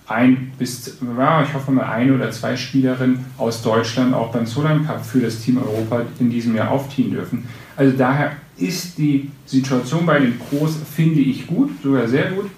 ein 0.09 0.53
bis, 0.59 0.99
ja, 1.19 1.43
ich 1.43 1.53
hoffe 1.53 1.71
mal, 1.71 1.85
eine 1.85 2.15
oder 2.15 2.31
zwei 2.31 2.57
Spielerinnen 2.57 3.27
aus 3.37 3.63
Deutschland 3.63 4.15
auch 4.15 4.33
beim 4.33 4.47
Solheim 4.47 4.87
Cup 4.87 5.05
für 5.05 5.21
das 5.21 5.41
Team 5.41 5.59
Europa 5.59 6.03
in 6.19 6.31
diesem 6.31 6.57
Jahr 6.57 6.71
aufziehen 6.71 7.11
dürfen. 7.11 7.47
Also 7.77 7.97
daher 7.97 8.33
ist 8.57 8.99
die 8.99 9.31
Situation 9.47 10.07
bei 10.07 10.19
den 10.19 10.39
Pros, 10.39 10.77
finde 10.95 11.21
ich 11.21 11.47
gut, 11.47 11.71
sogar 11.83 12.09
sehr 12.09 12.31
gut. 12.31 12.51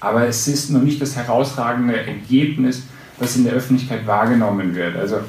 Aber 0.00 0.26
es 0.26 0.48
ist 0.48 0.70
noch 0.70 0.82
nicht 0.82 1.00
das 1.00 1.14
herausragende 1.14 2.06
Ergebnis, 2.06 2.82
was 3.18 3.36
in 3.36 3.44
der 3.44 3.52
Öffentlichkeit 3.52 4.06
wahrgenommen 4.06 4.74
wird. 4.74 4.96
Also 4.96 5.20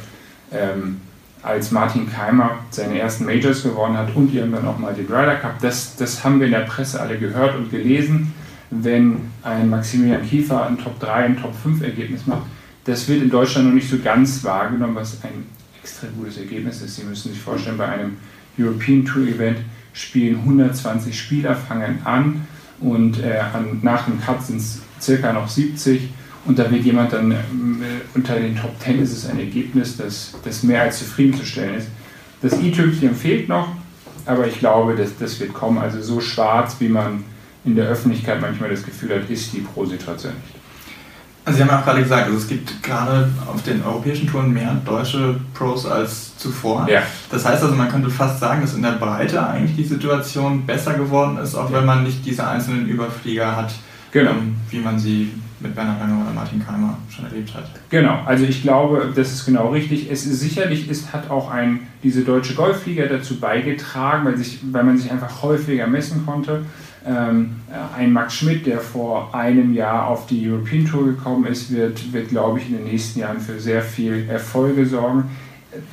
ähm, 0.52 1.02
als 1.44 1.72
Martin 1.72 2.10
Keimer 2.12 2.60
seine 2.70 3.00
ersten 3.00 3.26
Majors 3.26 3.64
gewonnen 3.64 3.98
hat 3.98 4.16
und 4.16 4.34
irgendwann 4.34 4.68
auch 4.68 4.78
mal 4.78 4.94
den 4.94 5.06
Ryder 5.06 5.36
Cup, 5.36 5.60
das, 5.62 5.96
das 5.96 6.24
haben 6.24 6.40
wir 6.40 6.48
in 6.48 6.54
der 6.54 6.62
Presse 6.62 7.00
alle 7.00 7.18
gehört 7.18 7.56
und 7.56 7.70
gelesen. 7.70 8.34
Wenn 8.70 9.18
ein 9.44 9.70
Maximilian 9.70 10.28
Kiefer 10.28 10.68
ein 10.68 10.78
Top 10.78 11.00
3, 11.00 11.14
ein 11.14 11.42
Top 11.42 11.56
5 11.56 11.82
Ergebnis 11.82 12.28
macht, 12.28 12.44
das 12.86 13.08
wird 13.08 13.22
in 13.22 13.30
Deutschland 13.30 13.68
noch 13.68 13.74
nicht 13.74 13.90
so 13.90 14.00
ganz 14.00 14.44
wahrgenommen, 14.44 14.96
was 14.96 15.24
ein 15.24 15.46
extrem 15.82 16.16
gutes 16.18 16.38
Ergebnis 16.38 16.82
ist. 16.82 16.96
Sie 16.96 17.04
müssen 17.04 17.34
sich 17.34 17.42
vorstellen, 17.42 17.78
bei 17.78 17.88
einem 17.88 18.18
European 18.58 19.06
Tour 19.06 19.28
Event 19.28 19.60
spielen 19.94 20.40
120 20.40 21.18
Spieler, 21.18 21.56
fangen 21.56 22.00
an 22.04 22.46
und 22.80 23.24
äh, 23.24 23.40
an, 23.40 23.80
nach 23.82 24.06
dem 24.06 24.22
Cut 24.22 24.44
sind 24.44 24.58
es 24.58 24.82
circa 25.02 25.34
noch 25.34 25.48
70 25.48 26.10
und 26.46 26.60
da 26.60 26.70
wird 26.72 26.84
jemand 26.84 27.14
dann 27.14 27.32
äh, 27.32 27.36
unter 28.14 28.40
den 28.40 28.56
Top 28.56 28.80
10 28.80 29.02
ist 29.02 29.12
es 29.12 29.30
ein 29.30 29.40
Ergebnis, 29.40 29.98
das, 29.98 30.34
das 30.44 30.64
mehr 30.64 30.84
als 30.84 31.00
zufriedenzustellen 31.00 31.76
ist. 31.76 31.88
Das 32.42 32.54
i-Tüpfchen 32.62 33.16
fehlt 33.16 33.50
noch, 33.50 33.70
aber 34.26 34.48
ich 34.48 34.60
glaube, 34.60 34.96
das, 34.96 35.18
das 35.20 35.40
wird 35.40 35.54
kommen. 35.54 35.78
Also 35.78 36.02
so 36.02 36.22
schwarz, 36.22 36.78
wie 36.80 36.90
man 36.90 37.24
in 37.68 37.76
der 37.76 37.88
Öffentlichkeit 37.90 38.42
manchmal 38.42 38.70
das 38.70 38.84
Gefühl 38.84 39.14
hat, 39.14 39.30
ist 39.30 39.54
die 39.54 39.60
Pro-Situation 39.60 40.32
nicht. 40.34 40.56
Also 41.44 41.58
Sie 41.58 41.64
haben 41.64 41.70
ja 41.70 41.80
auch 41.80 41.86
gerade 41.86 42.02
gesagt, 42.02 42.26
also 42.26 42.38
es 42.38 42.48
gibt 42.48 42.84
gerade 42.84 43.30
auf 43.46 43.62
den 43.64 43.82
europäischen 43.84 44.28
Touren 44.28 44.52
mehr 44.52 44.76
deutsche 44.86 45.40
Pros 45.54 45.86
als 45.86 46.38
zuvor. 46.38 46.88
Ja. 46.90 47.04
Das 47.30 47.46
heißt 47.46 47.64
also, 47.64 47.76
man 47.76 47.90
könnte 47.90 48.10
fast 48.10 48.40
sagen, 48.40 48.62
dass 48.62 48.74
in 48.74 48.82
der 48.82 48.92
Breite 48.92 49.46
eigentlich 49.46 49.76
die 49.76 49.86
Situation 49.86 50.66
besser 50.66 50.94
geworden 50.94 51.38
ist, 51.38 51.56
auch 51.56 51.72
wenn 51.72 51.86
man 51.86 52.04
nicht 52.04 52.26
diese 52.26 52.46
einzelnen 52.46 52.88
Überflieger 52.88 53.56
hat, 53.56 53.74
genau. 54.12 54.32
Ähm, 54.32 54.56
wie 54.70 54.80
man 54.80 55.00
sie 55.00 55.32
mit 55.60 55.74
Bernhard 55.74 56.00
Langer 56.00 56.22
oder 56.22 56.34
Martin 56.34 56.64
Keimer 56.64 56.98
schon 57.10 57.26
erlebt 57.26 57.54
hat. 57.56 57.64
Genau, 57.90 58.22
also 58.26 58.44
ich 58.44 58.62
glaube, 58.62 59.12
das 59.16 59.32
ist 59.32 59.46
genau 59.46 59.70
richtig. 59.70 60.12
Es 60.12 60.26
ist 60.26 60.40
sicherlich 60.40 60.90
ist, 60.90 61.14
hat 61.14 61.30
auch 61.30 61.50
ein, 61.50 61.88
diese 62.04 62.24
deutsche 62.24 62.54
Golfflieger 62.54 63.08
dazu 63.08 63.40
beigetragen, 63.40 64.26
weil, 64.26 64.38
sich, 64.38 64.60
weil 64.72 64.84
man 64.84 64.98
sich 64.98 65.10
einfach 65.12 65.42
häufiger 65.42 65.88
messen 65.88 66.26
konnte. 66.26 66.64
Ähm, 67.08 67.56
ein 67.96 68.12
Max 68.12 68.36
Schmidt, 68.36 68.66
der 68.66 68.80
vor 68.80 69.34
einem 69.34 69.74
Jahr 69.74 70.08
auf 70.08 70.28
die 70.28 70.50
European 70.50 70.86
Tour 70.86 71.06
gekommen 71.06 71.46
ist, 71.46 71.72
wird, 71.72 72.12
wird, 72.12 72.30
glaube 72.30 72.60
ich, 72.60 72.68
in 72.68 72.78
den 72.78 72.84
nächsten 72.86 73.20
Jahren 73.20 73.40
für 73.40 73.60
sehr 73.60 73.82
viel 73.82 74.28
Erfolge 74.30 74.86
sorgen. 74.86 75.24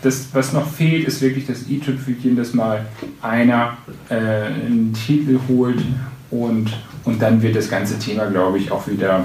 Das, 0.03 0.29
was 0.33 0.53
noch 0.53 0.67
fehlt, 0.67 1.07
ist 1.07 1.21
wirklich 1.21 1.47
das 1.47 1.69
i-Tüpfelchen, 1.69 2.37
dass 2.37 2.55
mal 2.55 2.87
einer 3.23 3.77
äh, 4.09 4.15
einen 4.15 4.93
Titel 4.95 5.39
holt 5.49 5.83
und, 6.31 6.73
und 7.05 7.23
dann 7.23 7.43
wird 7.43 7.55
das 7.55 7.69
ganze 7.69 7.99
Thema, 7.99 8.27
glaube 8.27 8.59
ich, 8.59 8.73
auch 8.73 8.87
wieder 8.89 9.25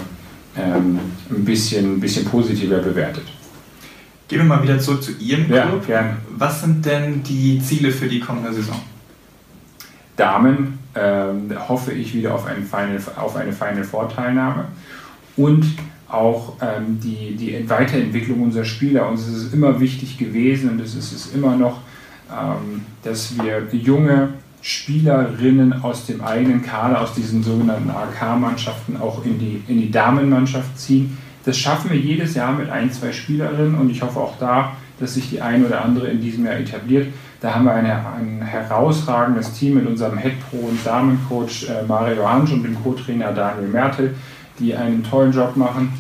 ähm, 0.58 1.00
ein 1.30 1.46
bisschen, 1.46 2.00
bisschen 2.00 2.26
positiver 2.26 2.80
bewertet. 2.80 3.24
Gehen 4.28 4.40
wir 4.40 4.46
mal 4.46 4.62
wieder 4.62 4.80
zurück 4.80 5.02
zu 5.02 5.14
Ihrem 5.14 5.48
Club. 5.48 5.88
Ja, 5.88 6.18
Was 6.38 6.62
sind 6.62 6.86
denn 6.86 7.24
die 7.24 7.60
Ziele 7.64 7.92
für 7.92 8.08
die 8.08 8.20
kommende 8.20 8.54
Saison? 8.54 8.80
Damen 10.16 10.79
hoffe 10.96 11.92
ich 11.94 12.14
wieder 12.14 12.34
auf, 12.34 12.46
ein 12.46 12.64
Final, 12.64 13.00
auf 13.16 13.36
eine 13.36 13.54
Final 13.54 13.84
Vorteilnahme 13.84 14.66
und 15.38 15.66
auch 16.10 16.54
ähm, 16.62 17.00
die, 17.02 17.36
die 17.36 17.70
Weiterentwicklung 17.70 18.42
unserer 18.42 18.66
Spieler. 18.66 19.08
Uns 19.08 19.28
ist 19.28 19.36
es 19.36 19.54
immer 19.54 19.80
wichtig 19.80 20.18
gewesen 20.18 20.72
und 20.72 20.82
es 20.82 20.96
ist 20.96 21.14
es 21.14 21.34
immer 21.34 21.56
noch, 21.56 21.82
ähm, 22.32 22.82
dass 23.04 23.36
wir 23.38 23.68
junge 23.72 24.30
Spielerinnen 24.62 25.84
aus 25.84 26.06
dem 26.06 26.22
eigenen 26.22 26.62
Kader, 26.62 27.02
aus 27.02 27.14
diesen 27.14 27.44
sogenannten 27.44 27.90
AK-Mannschaften 27.90 28.98
auch 28.98 29.24
in 29.24 29.40
die, 29.40 29.64
in 29.68 29.80
die 29.80 29.92
Damenmannschaft 29.92 30.78
ziehen. 30.78 31.18
Das 31.46 31.58
schaffen 31.58 31.92
wir 31.92 31.98
jedes 31.98 32.36
Jahr 32.36 32.52
mit 32.52 32.70
ein, 32.70 32.92
zwei 32.92 33.12
Spielerinnen 33.14 33.76
und 33.76 33.90
ich 33.90 34.02
hoffe 34.02 34.20
auch 34.20 34.38
da, 34.38 34.74
dass 35.00 35.14
sich 35.14 35.30
die 35.30 35.42
eine 35.42 35.66
oder 35.66 35.84
andere 35.84 36.08
in 36.08 36.22
diesem 36.22 36.46
Jahr 36.46 36.56
etabliert. 36.56 37.08
Da 37.42 37.56
haben 37.56 37.66
wir 37.66 37.74
eine, 37.74 37.94
ein 37.94 38.42
herausragendes 38.42 39.54
Team 39.54 39.76
mit 39.76 39.88
unserem 39.88 40.18
Head 40.18 40.34
Pro 40.50 40.58
und 40.58 40.86
Damencoach 40.86 41.70
äh, 41.70 41.86
Mario 41.88 42.28
Hansch 42.28 42.52
und 42.52 42.64
dem 42.64 42.82
Co-Trainer 42.84 43.32
Daniel 43.32 43.70
Mertel, 43.70 44.16
die 44.60 44.76
einen 44.76 45.04
tollen 45.04 45.32
Job 45.32 45.56
machen, 45.56 45.94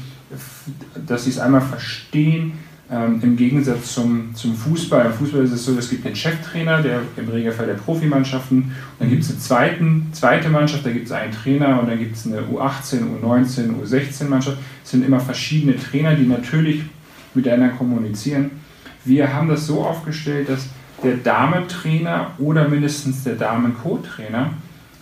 dass 1.07 1.23
sie 1.23 1.29
es 1.29 1.39
einmal 1.39 1.62
verstehen, 1.62 2.53
ähm, 2.91 3.19
Im 3.21 3.38
Gegensatz 3.38 3.93
zum, 3.93 4.33
zum 4.33 4.55
Fußball. 4.55 5.05
Im 5.05 5.13
Fußball 5.13 5.43
ist 5.43 5.51
es 5.51 5.63
so, 5.63 5.77
es 5.77 5.91
gibt 5.91 6.05
den 6.05 6.15
Cheftrainer, 6.15 6.81
der 6.81 7.01
im 7.17 7.29
Regelfall 7.29 7.67
der 7.67 7.75
Profimannschaften. 7.75 8.71
Dann 8.97 9.09
gibt 9.12 9.23
es 9.23 9.51
eine 9.51 10.12
zweite 10.12 10.49
Mannschaft, 10.49 10.85
da 10.85 10.89
gibt 10.89 11.05
es 11.05 11.12
einen 11.12 11.31
Trainer 11.31 11.79
und 11.79 11.88
dann 11.88 11.99
gibt 11.99 12.15
es 12.15 12.25
eine 12.25 12.41
U18, 12.41 13.01
U19, 13.21 13.75
U16 13.79 14.27
Mannschaft. 14.27 14.57
Es 14.83 14.89
sind 14.89 15.05
immer 15.05 15.19
verschiedene 15.19 15.77
Trainer, 15.77 16.15
die 16.15 16.25
natürlich 16.25 16.81
miteinander 17.35 17.75
kommunizieren. 17.75 18.49
Wir 19.10 19.34
haben 19.34 19.50
das 19.50 19.65
so 19.65 19.82
aufgestellt, 19.82 20.50
dass 20.50 20.67
der 21.04 21.15
Damentrainer 21.17 22.32
oder 22.38 22.67
mindestens 22.69 23.24
der 23.24 23.36
Damen-Co-Trainer 23.36 24.52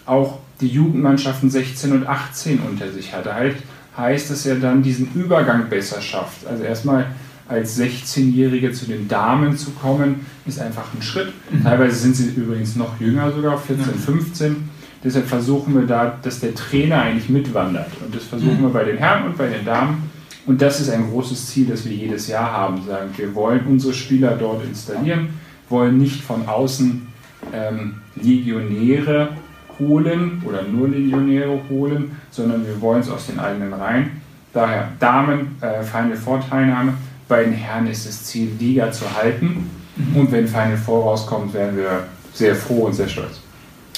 auch 0.05 0.39
die 0.61 0.67
Jugendmannschaften 0.67 1.49
16 1.49 1.91
und 1.91 2.07
18 2.07 2.59
unter 2.61 2.89
sich 2.89 3.13
hatte. 3.13 3.35
Halt 3.35 3.57
heißt, 3.97 4.31
dass 4.31 4.45
er 4.45 4.55
dann 4.55 4.81
diesen 4.81 5.11
Übergang 5.13 5.69
besser 5.69 6.01
schafft. 6.01 6.47
Also 6.47 6.63
erstmal 6.63 7.07
als 7.49 7.77
16-Jährige 7.79 8.71
zu 8.71 8.85
den 8.85 9.09
Damen 9.09 9.57
zu 9.57 9.71
kommen, 9.71 10.25
ist 10.45 10.59
einfach 10.59 10.85
ein 10.93 11.01
Schritt. 11.01 11.33
Mhm. 11.51 11.63
Teilweise 11.63 11.95
sind 11.97 12.15
sie 12.15 12.29
übrigens 12.29 12.77
noch 12.77 12.99
jünger, 13.01 13.31
sogar 13.31 13.57
14, 13.57 13.85
ja. 13.85 13.91
15. 13.93 14.69
Deshalb 15.03 15.27
versuchen 15.27 15.75
wir 15.75 15.85
da, 15.85 16.17
dass 16.21 16.39
der 16.39 16.55
Trainer 16.55 17.01
eigentlich 17.01 17.29
mitwandert. 17.29 17.91
Und 18.05 18.15
das 18.15 18.23
versuchen 18.23 18.59
mhm. 18.59 18.63
wir 18.63 18.69
bei 18.69 18.85
den 18.85 18.97
Herren 18.97 19.25
und 19.25 19.37
bei 19.37 19.47
den 19.47 19.65
Damen. 19.65 20.09
Und 20.47 20.61
das 20.61 20.79
ist 20.79 20.89
ein 20.89 21.11
großes 21.11 21.47
Ziel, 21.47 21.67
das 21.67 21.85
wir 21.85 21.91
jedes 21.91 22.27
Jahr 22.27 22.51
haben. 22.51 22.81
Sagen, 22.87 23.09
wir 23.15 23.35
wollen 23.35 23.67
unsere 23.67 23.93
Spieler 23.93 24.31
dort 24.31 24.63
installieren, 24.63 25.29
wollen 25.69 25.97
nicht 25.97 26.21
von 26.21 26.47
außen 26.47 27.05
ähm, 27.53 27.95
Legionäre 28.15 29.29
holen 29.77 30.41
oder 30.45 30.63
nur 30.63 30.87
Legionäre 30.87 31.59
holen, 31.69 32.13
sondern 32.31 32.65
wir 32.65 32.79
wollen 32.81 33.01
es 33.01 33.09
aus 33.09 33.27
den 33.27 33.39
eigenen 33.39 33.73
Reihen. 33.73 34.21
Daher 34.53 34.89
Damen, 34.99 35.57
äh, 35.61 35.83
feine 35.83 36.15
Vorteilnahme 36.15 36.93
bei 37.27 37.43
den 37.43 37.53
Herren 37.53 37.87
ist 37.87 38.07
das 38.07 38.23
Ziel, 38.23 38.51
Liga 38.57 38.91
zu 38.91 39.05
halten. 39.15 39.69
Mhm. 39.97 40.15
Und 40.15 40.31
wenn 40.31 40.47
Final 40.47 40.77
Four 40.77 41.03
rauskommt, 41.03 41.53
wären 41.53 41.75
wir 41.75 42.05
sehr 42.33 42.55
froh 42.55 42.85
und 42.85 42.93
sehr 42.93 43.09
stolz. 43.09 43.41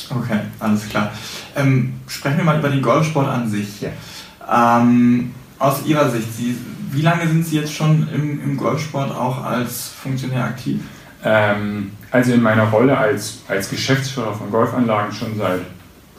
Okay, 0.10 0.40
alles 0.60 0.90
klar. 0.90 1.12
Ähm, 1.56 1.94
sprechen 2.08 2.38
wir 2.38 2.44
mal 2.44 2.58
über 2.58 2.70
den 2.70 2.82
Golfsport 2.82 3.28
an 3.28 3.48
sich. 3.48 3.82
Ja. 3.82 4.80
Ähm, 4.82 5.32
aus 5.60 5.86
Ihrer 5.86 6.10
Sicht, 6.10 6.28
Sie, 6.36 6.56
wie 6.92 7.02
lange 7.02 7.28
sind 7.28 7.46
Sie 7.46 7.58
jetzt 7.58 7.74
schon 7.74 8.08
im, 8.14 8.42
im 8.44 8.58
Golfsport 8.58 9.12
auch 9.12 9.44
als 9.44 9.90
Funktionär 9.90 10.46
aktiv? 10.46 10.82
Ähm, 11.24 11.92
also 12.12 12.34
in 12.34 12.42
meiner 12.42 12.64
Rolle 12.64 12.98
als, 12.98 13.40
als 13.48 13.70
Geschäftsführer 13.70 14.34
von 14.34 14.50
Golfanlagen 14.50 15.12
schon 15.12 15.38
seit, 15.38 15.62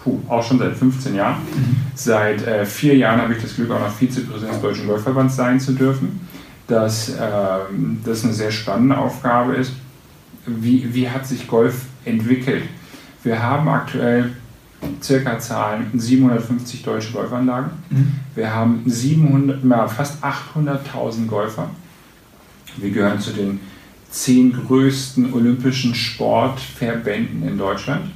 puh, 0.05 0.21
auch 0.29 0.47
schon 0.47 0.59
seit 0.59 0.77
15 0.77 1.15
Jahren. 1.15 1.39
Mhm. 1.39 1.77
Seit 1.95 2.47
äh, 2.47 2.65
vier 2.65 2.97
Jahren 2.97 3.21
habe 3.21 3.35
ich 3.35 3.43
das 3.43 3.57
Glück, 3.57 3.71
auch 3.71 3.81
noch 3.81 3.93
Vizepräsident 3.93 4.55
des 4.55 4.63
Deutschen 4.63 4.87
Golfverbands 4.87 5.35
sein 5.35 5.59
zu 5.59 5.73
dürfen 5.73 6.21
dass 6.71 7.09
äh, 7.09 7.19
das 8.05 8.25
eine 8.25 8.33
sehr 8.33 8.51
spannende 8.51 8.97
Aufgabe 8.97 9.55
ist. 9.55 9.73
Wie, 10.47 10.95
wie 10.95 11.11
hat 11.11 11.27
sich 11.27 11.47
Golf 11.47 11.83
entwickelt? 12.05 12.65
Wir 13.23 13.43
haben 13.43 13.69
aktuell 13.69 14.33
circa 15.03 15.39
Zahlen 15.39 15.91
750 15.95 16.83
deutsche 16.83 17.13
Golfanlagen. 17.13 17.71
Mhm. 17.91 18.13
Wir 18.35 18.55
haben 18.55 18.83
700, 18.87 19.65
na, 19.65 19.89
fast 19.89 20.23
800.000 20.25 21.27
Golfer. 21.27 21.71
Wir 22.77 22.91
gehören 22.91 23.21
zu 23.21 23.33
den 23.33 23.61
zehn 24.11 24.53
größten 24.53 25.33
olympischen 25.33 25.95
Sportverbänden 25.95 27.47
in 27.47 27.59
Deutschland. 27.59 28.11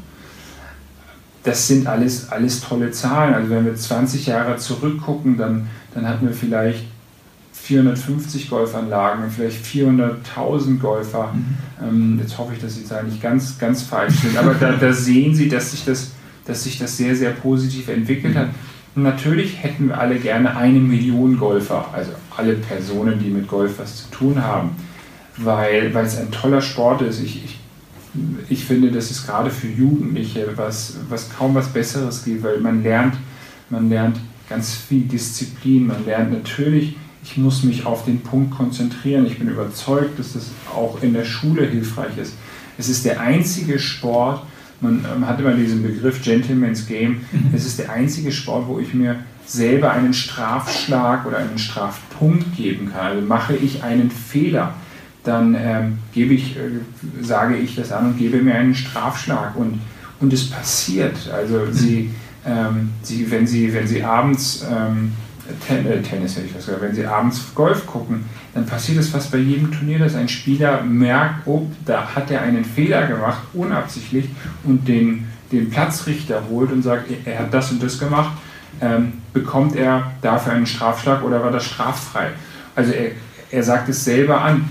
Das 1.44 1.68
sind 1.68 1.87
alles, 1.87 2.31
alles 2.31 2.61
tolle 2.61 2.90
Zahlen. 2.90 3.35
Also 3.35 3.50
wenn 3.50 3.64
wir 3.64 3.74
20 3.74 4.27
Jahre 4.27 4.57
zurückgucken, 4.57 5.37
dann, 5.37 5.68
dann 5.94 6.09
hatten 6.09 6.27
wir 6.27 6.35
vielleicht 6.35 6.85
450 7.53 8.50
Golfanlagen, 8.50 9.31
vielleicht 9.31 9.64
400.000 9.64 10.79
Golfer. 10.81 11.33
Mhm. 11.33 11.57
Ähm, 11.83 12.18
jetzt 12.20 12.37
hoffe 12.37 12.53
ich, 12.55 12.61
dass 12.61 12.74
die 12.74 12.85
Zahlen 12.85 13.09
nicht 13.09 13.22
ganz, 13.22 13.59
ganz 13.59 13.83
falsch 13.83 14.16
sind, 14.16 14.37
aber 14.37 14.55
da, 14.55 14.72
da, 14.72 14.92
sehen 14.92 15.35
Sie, 15.35 15.48
dass 15.48 15.70
sich, 15.70 15.85
das, 15.85 16.11
dass 16.47 16.65
sich 16.65 16.79
das 16.79 16.97
sehr, 16.97 17.17
sehr 17.17 17.31
positiv 17.31 17.89
entwickelt 17.89 18.37
hat. 18.37 18.51
Und 18.95 19.03
natürlich 19.03 19.63
hätten 19.63 19.89
wir 19.89 19.99
alle 19.99 20.17
gerne 20.17 20.57
eine 20.57 20.79
Million 20.79 21.39
Golfer, 21.39 21.89
also 21.93 22.13
alle 22.37 22.55
Personen, 22.55 23.19
die 23.19 23.31
mit 23.31 23.49
Golf 23.49 23.79
was 23.79 24.05
zu 24.05 24.11
tun 24.11 24.43
haben, 24.43 24.71
weil, 25.37 25.93
weil 25.95 26.05
es 26.05 26.17
ein 26.17 26.31
toller 26.31 26.61
Sport 26.61 27.03
ist. 27.03 27.21
Ich, 27.21 27.45
ich, 27.45 27.59
ich 28.49 28.65
finde, 28.65 28.93
das 28.93 29.11
ist 29.11 29.27
gerade 29.27 29.51
für 29.51 29.67
Jugendliche 29.67 30.53
was, 30.57 30.99
was 31.09 31.29
kaum 31.37 31.55
was 31.55 31.73
Besseres 31.73 32.25
gibt, 32.25 32.45
weil 32.45 32.61
man 32.61 32.83
lernt, 32.85 33.17
man 33.69 33.89
lernt 33.89 34.19
ganz 34.49 34.75
viel 34.75 35.03
Disziplin. 35.03 35.87
Man 35.87 36.05
lernt 36.05 36.33
natürlich, 36.33 36.97
ich 37.23 37.37
muss 37.37 37.63
mich 37.63 37.87
auf 37.87 38.05
den 38.05 38.21
Punkt 38.21 38.53
konzentrieren. 38.53 39.27
Ich 39.27 39.39
bin 39.39 39.49
überzeugt, 39.49 40.19
dass 40.19 40.35
das 40.35 40.51
auch 40.73 41.03
in 41.03 41.15
der 41.15 41.25
Schule 41.25 41.67
hilfreich 41.67 42.19
ist. 42.19 42.35
Es 42.77 42.89
ist 42.89 43.05
der 43.05 43.21
einzige 43.21 43.79
Sport, 43.79 44.43
man 44.85 45.05
ähm, 45.12 45.27
hat 45.27 45.40
immer 45.40 45.55
diesen 45.55 45.83
Begriff 45.83 46.23
Gentleman's 46.23 46.87
Game. 46.87 47.23
Mhm. 47.33 47.51
Es 47.53 47.66
ist 47.66 47.79
der 47.79 47.90
einzige 47.90 48.31
Sport, 48.31 48.68
wo 48.68 48.79
ich 48.79 48.94
mir 48.94 49.16
selber 49.47 49.92
einen 49.92 50.14
Strafschlag 50.14 51.27
oder 51.27 51.38
einen 51.38 51.59
Strafpunkt 51.59 52.57
geben 52.57 52.92
kann. 52.92 53.07
Also 53.07 53.27
mache 53.27 53.57
ich 53.57 53.83
einen 53.83 54.11
Fehler, 54.11 54.75
dann 55.25 55.57
ähm, 55.59 55.99
gebe 56.12 56.35
ich, 56.35 56.57
äh, 56.57 56.61
sage 57.20 57.57
ich 57.57 57.75
das 57.75 57.92
an 57.92 58.07
und 58.07 58.18
gebe 58.18 58.40
mir 58.42 58.55
einen 58.55 58.75
Strafschlag. 58.75 59.57
Und, 59.57 59.81
und 60.20 60.33
es 60.33 60.49
passiert. 60.49 61.16
Also 61.35 61.61
mhm. 61.61 61.73
sie, 61.73 62.11
ähm, 62.47 62.90
sie, 63.03 63.31
wenn, 63.31 63.47
sie, 63.47 63.73
wenn 63.75 63.87
sie 63.87 64.03
abends 64.03 64.64
ähm, 64.70 65.12
Ten, 65.67 65.87
äh, 65.87 66.01
Tennis 66.03 66.37
hätte 66.37 66.47
ich 66.47 66.55
was 66.55 66.67
gesagt, 66.67 66.83
wenn 66.83 66.95
sie 66.95 67.07
abends 67.07 67.55
Golf 67.55 67.87
gucken, 67.87 68.25
dann 68.55 68.65
passiert 68.67 68.99
es 68.99 69.09
fast 69.09 69.31
bei 69.31 69.39
jedem 69.39 69.71
Turnier, 69.73 69.99
dass 69.99 70.15
ein 70.15 70.29
Spieler 70.29 70.83
merkt, 70.83 71.47
oh, 71.47 71.67
da 71.85 72.15
hat 72.15 72.31
er 72.31 72.43
einen 72.43 72.65
Fehler 72.65 73.07
gemacht, 73.07 73.43
unabsichtlich, 73.53 74.27
und 74.65 74.89
den, 74.89 75.27
den 75.53 75.71
Platzrichter 75.71 76.43
holt 76.49 76.73
und 76.73 76.83
sagt, 76.83 77.09
er 77.25 77.41
hat 77.41 77.53
das 77.53 77.71
und 77.71 77.83
das 77.83 77.99
gemacht, 77.99 78.33
ähm, 78.81 79.15
bekommt 79.33 79.77
er 79.77 80.13
dafür 80.23 80.53
einen 80.53 80.67
Strafschlag 80.67 81.23
oder 81.23 81.43
war 81.43 81.51
das 81.51 81.65
straffrei? 81.65 82.29
Also 82.75 82.93
er, 82.93 83.13
er 83.51 83.63
sagt 83.63 83.89
es 83.89 84.05
selber 84.05 84.41
an. 84.41 84.71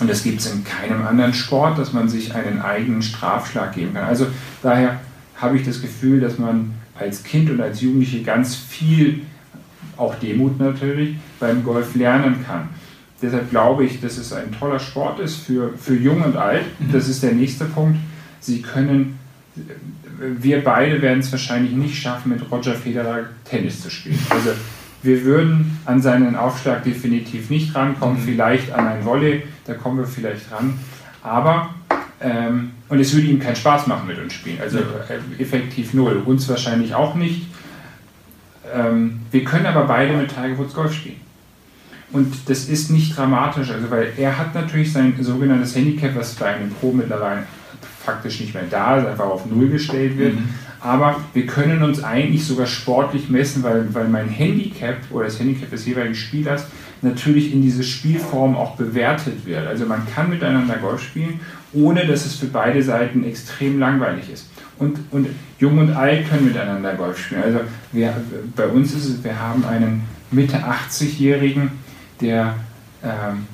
Und 0.00 0.08
das 0.08 0.22
gibt 0.22 0.40
es 0.40 0.52
in 0.52 0.62
keinem 0.64 1.04
anderen 1.04 1.34
Sport, 1.34 1.78
dass 1.78 1.92
man 1.92 2.08
sich 2.08 2.34
einen 2.34 2.60
eigenen 2.60 3.02
Strafschlag 3.02 3.74
geben 3.74 3.94
kann. 3.94 4.04
Also 4.04 4.28
daher 4.62 5.00
habe 5.36 5.56
ich 5.56 5.64
das 5.64 5.80
Gefühl, 5.80 6.20
dass 6.20 6.38
man 6.38 6.74
als 6.98 7.24
Kind 7.24 7.50
und 7.50 7.60
als 7.60 7.80
Jugendliche 7.80 8.22
ganz 8.22 8.54
viel, 8.54 9.22
auch 9.98 10.14
Demut 10.16 10.58
natürlich, 10.58 11.16
beim 11.40 11.64
Golf 11.64 11.94
lernen 11.94 12.44
kann. 12.46 12.68
Deshalb 13.20 13.50
glaube 13.50 13.84
ich, 13.84 14.00
dass 14.00 14.16
es 14.16 14.32
ein 14.32 14.52
toller 14.58 14.78
Sport 14.78 15.18
ist 15.18 15.36
für, 15.36 15.72
für 15.76 15.96
Jung 15.96 16.22
und 16.22 16.36
Alt. 16.36 16.64
Mhm. 16.78 16.92
Das 16.92 17.08
ist 17.08 17.22
der 17.22 17.32
nächste 17.32 17.64
Punkt. 17.64 17.98
Sie 18.40 18.62
können, 18.62 19.18
wir 20.18 20.62
beide 20.62 21.02
werden 21.02 21.18
es 21.18 21.32
wahrscheinlich 21.32 21.72
nicht 21.72 22.00
schaffen, 22.00 22.30
mit 22.30 22.50
Roger 22.50 22.74
Federer 22.74 23.24
Tennis 23.44 23.82
zu 23.82 23.90
spielen. 23.90 24.18
Also 24.30 24.50
wir 25.02 25.24
würden 25.24 25.78
an 25.84 26.00
seinen 26.00 26.36
Aufschlag 26.36 26.84
definitiv 26.84 27.50
nicht 27.50 27.74
rankommen, 27.74 28.20
mhm. 28.20 28.24
vielleicht 28.24 28.72
an 28.72 28.86
ein 28.86 29.04
Volley, 29.04 29.42
da 29.66 29.74
kommen 29.74 29.98
wir 29.98 30.06
vielleicht 30.06 30.52
ran. 30.52 30.78
Aber, 31.22 31.74
ähm, 32.20 32.70
und 32.88 33.00
es 33.00 33.12
würde 33.14 33.26
ihm 33.26 33.40
keinen 33.40 33.56
Spaß 33.56 33.88
machen 33.88 34.06
mit 34.06 34.18
uns 34.18 34.32
spielen. 34.32 34.58
Also 34.60 34.78
äh, 34.78 35.42
effektiv 35.42 35.92
null. 35.92 36.22
Uns 36.24 36.48
wahrscheinlich 36.48 36.94
auch 36.94 37.16
nicht. 37.16 37.46
Ähm, 38.74 39.20
wir 39.30 39.44
können 39.44 39.66
aber 39.66 39.84
beide 39.84 40.16
mit 40.16 40.28
Tiger 40.28 40.58
Woods 40.58 40.74
Golf 40.74 40.92
spielen. 40.92 41.20
Und 42.10 42.48
das 42.48 42.68
ist 42.68 42.90
nicht 42.90 43.16
dramatisch, 43.16 43.70
also 43.70 43.90
weil 43.90 44.12
er 44.16 44.38
hat 44.38 44.54
natürlich 44.54 44.92
sein 44.92 45.14
sogenanntes 45.20 45.76
Handicap, 45.76 46.16
was 46.16 46.34
bei 46.34 46.46
einem 46.46 46.70
Pro 46.70 46.92
mittlerweile 46.92 47.42
faktisch 48.02 48.40
nicht 48.40 48.54
mehr 48.54 48.64
da 48.70 48.96
ist, 48.96 49.06
einfach 49.06 49.26
auf 49.26 49.44
Null 49.44 49.68
gestellt 49.68 50.16
wird. 50.16 50.34
Mhm. 50.34 50.48
Aber 50.80 51.16
wir 51.34 51.44
können 51.44 51.82
uns 51.82 52.02
eigentlich 52.02 52.46
sogar 52.46 52.66
sportlich 52.66 53.28
messen, 53.28 53.62
weil, 53.62 53.92
weil 53.92 54.08
mein 54.08 54.28
Handicap 54.28 54.96
oder 55.10 55.24
das 55.24 55.38
Handicap 55.38 55.70
des 55.70 55.84
jeweiligen 55.84 56.14
Spielers 56.14 56.66
natürlich 57.02 57.52
in 57.52 57.62
diese 57.62 57.82
Spielform 57.82 58.56
auch 58.56 58.76
bewertet 58.76 59.44
wird. 59.44 59.66
Also 59.66 59.86
man 59.86 60.06
kann 60.14 60.30
miteinander 60.30 60.76
Golf 60.76 61.02
spielen, 61.02 61.40
ohne 61.72 62.06
dass 62.06 62.24
es 62.24 62.36
für 62.36 62.46
beide 62.46 62.82
Seiten 62.82 63.24
extrem 63.24 63.78
langweilig 63.78 64.30
ist. 64.32 64.46
Und, 64.78 64.98
und 65.10 65.26
Jung 65.58 65.78
und 65.78 65.92
Alt 65.92 66.28
können 66.28 66.46
miteinander 66.46 66.94
Golf 66.94 67.18
spielen. 67.18 67.42
Also 67.42 67.60
wir, 67.92 68.14
bei 68.54 68.66
uns 68.66 68.94
ist 68.94 69.06
es, 69.06 69.24
wir 69.24 69.38
haben 69.38 69.64
einen 69.64 70.04
Mitte 70.30 70.58
80-Jährigen, 70.58 71.70
der, 72.20 72.54
ähm, 73.02 73.46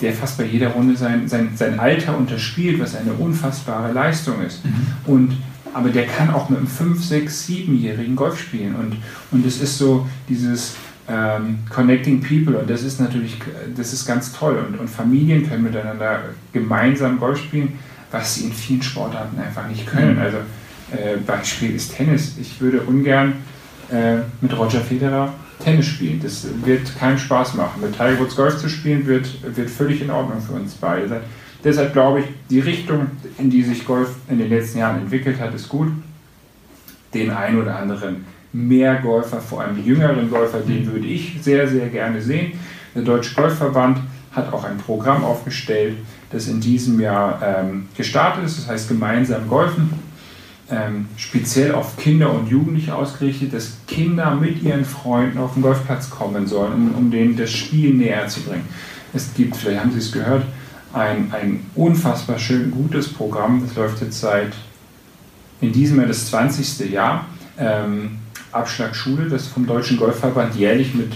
der 0.00 0.12
fast 0.12 0.36
bei 0.38 0.44
jeder 0.44 0.68
Runde 0.68 0.96
sein, 0.96 1.26
sein, 1.28 1.50
sein 1.54 1.80
Alter 1.80 2.16
unterspielt, 2.16 2.80
was 2.80 2.96
eine 2.96 3.12
unfassbare 3.12 3.92
Leistung 3.92 4.42
ist. 4.42 4.64
Mhm. 4.64 4.86
Und, 5.06 5.36
aber 5.72 5.88
der 5.88 6.06
kann 6.06 6.30
auch 6.30 6.48
mit 6.48 6.58
einem 6.58 6.68
5-, 6.68 7.08
6-, 7.08 7.66
7-Jährigen 7.66 8.16
Golf 8.16 8.38
spielen. 8.40 8.74
Und, 8.74 8.96
und 9.30 9.46
es 9.46 9.60
ist 9.60 9.78
so 9.78 10.06
dieses 10.28 10.76
ähm, 11.08 11.60
Connecting 11.70 12.20
People 12.20 12.58
und 12.58 12.68
das 12.68 12.82
ist 12.82 13.00
natürlich, 13.00 13.38
das 13.74 13.92
ist 13.92 14.06
ganz 14.06 14.32
toll. 14.32 14.58
Und, 14.66 14.78
und 14.78 14.88
Familien 14.88 15.48
können 15.48 15.64
miteinander 15.64 16.20
gemeinsam 16.52 17.18
Golf 17.18 17.38
spielen, 17.38 17.78
was 18.10 18.34
sie 18.34 18.44
in 18.44 18.52
vielen 18.52 18.82
Sportarten 18.82 19.38
einfach 19.40 19.66
nicht 19.68 19.86
können. 19.86 20.16
Mhm. 20.16 20.22
Also 20.22 20.36
äh, 20.92 21.16
Beispiel 21.26 21.74
ist 21.74 21.96
Tennis. 21.96 22.36
Ich 22.40 22.60
würde 22.60 22.80
ungern 22.82 23.34
äh, 23.90 24.16
mit 24.40 24.56
Roger 24.56 24.80
Federer 24.80 25.32
Tennis 25.62 25.86
spielen. 25.86 26.20
Das 26.22 26.46
wird 26.64 26.98
keinen 26.98 27.18
Spaß 27.18 27.54
machen. 27.54 27.80
Mit 27.82 27.92
Tiger 27.92 28.18
Woods 28.18 28.36
Golf 28.36 28.58
zu 28.58 28.68
spielen, 28.68 29.06
wird, 29.06 29.28
wird 29.56 29.68
völlig 29.68 30.00
in 30.02 30.10
Ordnung 30.10 30.40
für 30.40 30.52
uns 30.52 30.74
beide 30.74 31.08
sein. 31.08 31.20
Deshalb 31.64 31.92
glaube 31.92 32.20
ich, 32.20 32.26
die 32.48 32.60
Richtung, 32.60 33.08
in 33.36 33.50
die 33.50 33.62
sich 33.62 33.84
Golf 33.84 34.10
in 34.28 34.38
den 34.38 34.48
letzten 34.48 34.78
Jahren 34.78 35.00
entwickelt 35.00 35.40
hat, 35.40 35.54
ist 35.54 35.68
gut. 35.68 35.88
Den 37.12 37.30
einen 37.30 37.60
oder 37.60 37.76
anderen 37.76 38.24
mehr 38.52 38.96
Golfer, 38.96 39.40
vor 39.40 39.62
allem 39.62 39.76
die 39.76 39.82
jüngeren 39.82 40.30
Golfer, 40.30 40.60
den 40.60 40.90
würde 40.90 41.06
ich 41.06 41.38
sehr, 41.42 41.66
sehr 41.68 41.88
gerne 41.88 42.22
sehen. 42.22 42.52
Der 42.94 43.02
Deutsche 43.02 43.34
Golfverband 43.34 43.98
hat 44.32 44.52
auch 44.52 44.64
ein 44.64 44.78
Programm 44.78 45.24
aufgestellt, 45.24 45.96
das 46.30 46.48
in 46.48 46.60
diesem 46.60 47.00
Jahr 47.00 47.40
ähm, 47.42 47.88
gestartet 47.96 48.44
ist, 48.44 48.58
das 48.58 48.68
heißt 48.68 48.88
gemeinsam 48.88 49.48
golfen 49.48 49.90
ähm, 50.70 51.06
speziell 51.16 51.72
auf 51.74 51.96
Kinder 51.96 52.32
und 52.32 52.48
Jugendliche 52.48 52.94
ausgerichtet, 52.94 53.54
dass 53.54 53.78
Kinder 53.86 54.34
mit 54.34 54.62
ihren 54.62 54.84
Freunden 54.84 55.38
auf 55.38 55.54
den 55.54 55.62
Golfplatz 55.62 56.10
kommen 56.10 56.46
sollen, 56.46 56.72
um, 56.72 56.94
um 56.94 57.10
denen 57.10 57.36
das 57.36 57.50
Spiel 57.50 57.94
näher 57.94 58.28
zu 58.28 58.40
bringen. 58.40 58.66
Es 59.14 59.32
gibt, 59.34 59.56
vielleicht 59.56 59.80
haben 59.80 59.92
Sie 59.92 59.98
es 59.98 60.12
gehört, 60.12 60.44
ein, 60.92 61.32
ein 61.32 61.64
unfassbar 61.74 62.38
schön 62.38 62.70
gutes 62.70 63.12
Programm, 63.12 63.62
das 63.66 63.76
läuft 63.76 64.02
jetzt 64.02 64.20
seit 64.20 64.52
in 65.60 65.72
diesem 65.72 65.98
Jahr 65.98 66.08
das 66.08 66.26
20. 66.26 66.90
Jahr. 66.90 67.26
Ähm, 67.58 68.18
Abschlagschule, 68.52 69.28
das 69.28 69.46
vom 69.46 69.66
Deutschen 69.66 69.98
Golfverband 69.98 70.54
jährlich 70.54 70.94
mit 70.94 71.12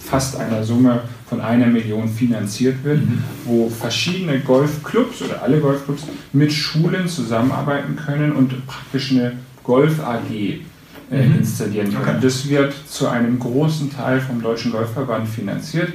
fast 0.00 0.36
einer 0.36 0.64
Summe 0.64 1.02
von 1.32 1.40
einer 1.40 1.66
Million 1.66 2.10
finanziert 2.10 2.84
wird, 2.84 3.00
mhm. 3.00 3.24
wo 3.46 3.70
verschiedene 3.70 4.40
Golfclubs 4.40 5.22
oder 5.22 5.42
alle 5.42 5.60
Golfclubs 5.60 6.02
mit 6.34 6.52
Schulen 6.52 7.08
zusammenarbeiten 7.08 7.96
können 7.96 8.32
und 8.32 8.66
praktisch 8.66 9.12
eine 9.12 9.38
Golf 9.64 9.98
AG 10.00 10.30
äh, 10.30 10.58
mhm. 11.10 11.38
installieren 11.38 11.86
können. 11.86 12.16
Okay. 12.16 12.18
Das 12.20 12.46
wird 12.50 12.74
zu 12.86 13.08
einem 13.08 13.38
großen 13.38 13.90
Teil 13.90 14.20
vom 14.20 14.42
Deutschen 14.42 14.72
Golfverband 14.72 15.26
finanziert. 15.26 15.88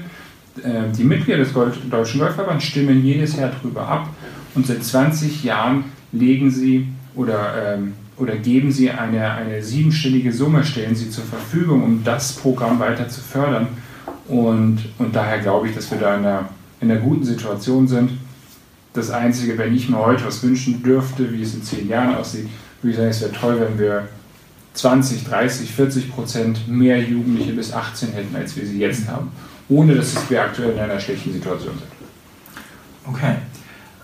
Äh, 0.64 0.92
die 0.98 1.04
Mitglieder 1.04 1.38
des 1.38 1.54
Deutschen 1.54 2.20
Golfverbands 2.20 2.66
stimmen 2.66 3.06
jedes 3.06 3.36
Jahr 3.36 3.52
darüber 3.52 3.88
ab 3.88 4.10
und 4.56 4.66
seit 4.66 4.84
20 4.84 5.44
Jahren 5.44 5.84
legen 6.14 6.50
sie 6.50 6.88
oder, 7.14 7.76
ähm, 7.76 7.94
oder 8.18 8.38
geben 8.38 8.72
sie 8.72 8.90
eine, 8.90 9.34
eine 9.34 9.62
siebenstellige 9.62 10.34
Summe, 10.34 10.64
stellen 10.64 10.96
sie 10.96 11.12
zur 11.12 11.26
Verfügung, 11.26 11.84
um 11.84 12.04
das 12.04 12.34
Programm 12.34 12.80
weiter 12.80 13.08
zu 13.08 13.22
fördern. 13.22 13.68
Und, 14.28 14.80
und 14.98 15.16
daher 15.16 15.40
glaube 15.40 15.68
ich, 15.68 15.76
dass 15.76 15.90
wir 15.92 16.00
da 16.00 16.16
in 16.16 16.26
einer, 16.26 16.50
in 16.82 16.92
einer 16.92 17.00
guten 17.00 17.24
Situation 17.24 17.88
sind. 17.88 18.12
Das 18.94 19.10
Einzige, 19.10 19.58
wenn 19.58 19.76
ich 19.76 19.90
mir 19.90 19.98
heute 19.98 20.26
was 20.26 20.44
wünschen 20.44 20.84
dürfte, 20.84 21.32
wie 21.32 21.42
es 21.42 21.54
in 21.54 21.64
zehn 21.64 21.88
Jahren 21.88 22.16
aussieht, 22.16 22.48
würde 22.82 22.92
ich 22.92 22.98
sagen, 22.98 23.10
es 23.10 23.22
wäre 23.22 23.32
toll, 23.32 23.60
wenn 23.60 23.80
wir 23.80 24.08
20, 24.74 25.26
30, 25.26 25.72
40 25.72 26.12
Prozent 26.12 26.68
mehr 26.68 27.00
Jugendliche 27.00 27.54
bis 27.54 27.74
18 27.74 28.12
hätten, 28.14 28.36
als 28.36 28.56
wir 28.56 28.66
sie 28.66 28.80
jetzt 28.80 29.08
haben. 29.08 29.32
Ohne 29.70 29.96
dass 29.96 30.30
wir 30.30 30.42
aktuell 30.42 30.72
in 30.72 30.80
einer 30.80 31.00
schlechten 31.00 31.34
Situation 31.34 31.74
sind. 31.74 33.14
Okay. 33.14 33.36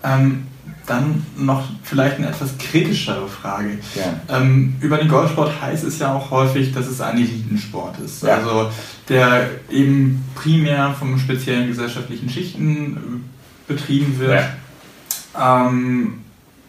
Ähm, 0.04 0.48
dann 0.86 1.26
noch 1.38 1.64
vielleicht 1.84 2.18
eine 2.18 2.28
etwas 2.28 2.58
kritischere 2.58 3.28
Frage. 3.28 3.80
Ja. 3.96 4.38
Ähm, 4.38 4.76
über 4.82 4.98
den 4.98 5.08
Golfsport 5.08 5.62
heißt 5.62 5.84
es 5.86 6.00
ja 6.00 6.14
auch 6.14 6.30
häufig, 6.30 6.74
dass 6.74 6.88
es 6.88 7.00
ein 7.00 7.18
Elitensport 7.18 8.00
ist. 8.00 8.24
Ja. 8.24 8.38
Also 8.38 8.70
der 9.08 9.50
eben 9.70 10.24
primär 10.36 10.94
von 10.98 11.18
speziellen 11.18 11.68
gesellschaftlichen 11.68 12.30
Schichten 12.30 12.98
äh, 12.98 13.72
betrieben 13.72 14.20
wird. 14.20 14.44
Ja. 15.36 15.68
Ähm, 15.68 16.20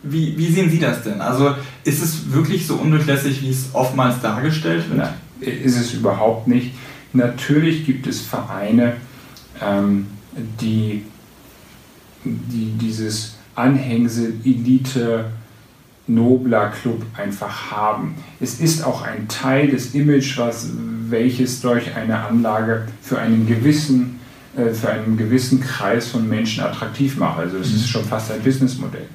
wie, 0.03 0.37
wie, 0.37 0.53
sehen 0.53 0.70
Sie 0.70 0.79
das 0.79 1.03
denn? 1.03 1.20
Also 1.20 1.55
ist 1.83 2.03
es 2.03 2.31
wirklich 2.33 2.66
so 2.66 2.74
undurchlässig, 2.74 3.42
wie 3.42 3.50
es 3.50 3.70
oftmals 3.72 4.20
dargestellt 4.20 4.88
wird? 4.90 4.98
Nein, 4.98 5.14
ist 5.40 5.77
es 5.77 5.92
überhaupt 5.94 6.46
nicht. 6.46 6.72
Natürlich 7.14 7.87
gibt 7.87 8.07
es 8.07 8.20
Vereine, 8.20 8.96
ähm, 9.62 10.09
die, 10.61 11.05
die 12.24 12.72
dieses 12.79 13.34
Anhängsel, 13.54 14.34
Elite, 14.44 15.26
nobler 16.06 16.68
Club 16.68 17.02
einfach 17.16 17.70
haben. 17.70 18.14
Es 18.40 18.60
ist 18.60 18.84
auch 18.84 19.02
ein 19.02 19.26
Teil 19.28 19.68
des 19.68 19.94
Image, 19.94 20.38
was, 20.38 20.70
welches 21.08 21.60
durch 21.60 21.94
eine 21.94 22.18
Anlage 22.18 22.86
für 23.00 23.18
einen 23.18 23.46
gewissen, 23.46 24.20
äh, 24.56 24.70
für 24.70 24.90
einen 24.90 25.16
gewissen 25.16 25.60
Kreis 25.60 26.08
von 26.08 26.28
Menschen 26.28 26.62
attraktiv 26.62 27.16
macht. 27.16 27.38
Also 27.38 27.58
es 27.58 27.68
ist 27.68 27.82
mhm. 27.82 27.86
schon 27.86 28.04
fast 28.04 28.32
ein 28.32 28.42
Businessmodell. 28.42 29.06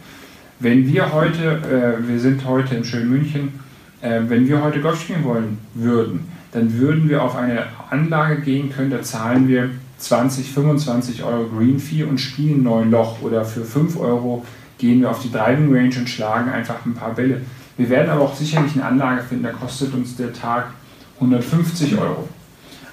Wenn 0.59 0.87
wir 0.87 1.13
heute, 1.13 1.97
äh, 2.03 2.07
wir 2.07 2.19
sind 2.19 2.45
heute 2.45 2.75
im 2.75 2.83
schönen 2.83 3.09
München 3.09 3.53
äh, 4.01 4.21
wenn 4.27 4.47
wir 4.47 4.63
heute 4.63 4.81
Golf 4.81 5.01
spielen 5.01 5.23
wollen 5.23 5.57
würden, 5.73 6.31
dann 6.51 6.79
würden 6.79 7.09
wir 7.09 7.21
auf 7.21 7.35
eine 7.35 7.65
Anlage 7.89 8.41
gehen 8.41 8.71
können, 8.71 8.89
da 8.89 9.01
zahlen 9.01 9.47
wir 9.47 9.69
20, 9.99 10.51
25 10.51 11.23
Euro 11.23 11.45
Green 11.47 11.79
Fee 11.79 12.03
und 12.03 12.19
spielen 12.19 12.63
neun 12.63 12.89
Loch 12.91 13.21
oder 13.21 13.45
für 13.45 13.65
5 13.65 13.99
Euro 13.99 14.45
gehen 14.77 15.01
wir 15.01 15.11
auf 15.11 15.21
die 15.21 15.31
Driving 15.31 15.73
Range 15.73 15.95
und 15.97 16.09
schlagen 16.09 16.49
einfach 16.49 16.85
ein 16.85 16.93
paar 16.93 17.13
Bälle. 17.13 17.41
Wir 17.77 17.89
werden 17.89 18.09
aber 18.09 18.21
auch 18.21 18.35
sicherlich 18.35 18.73
eine 18.73 18.85
Anlage 18.85 19.23
finden, 19.23 19.43
da 19.43 19.51
kostet 19.51 19.93
uns 19.93 20.15
der 20.15 20.33
Tag 20.33 20.67
150 21.15 21.97
Euro. 21.97 22.27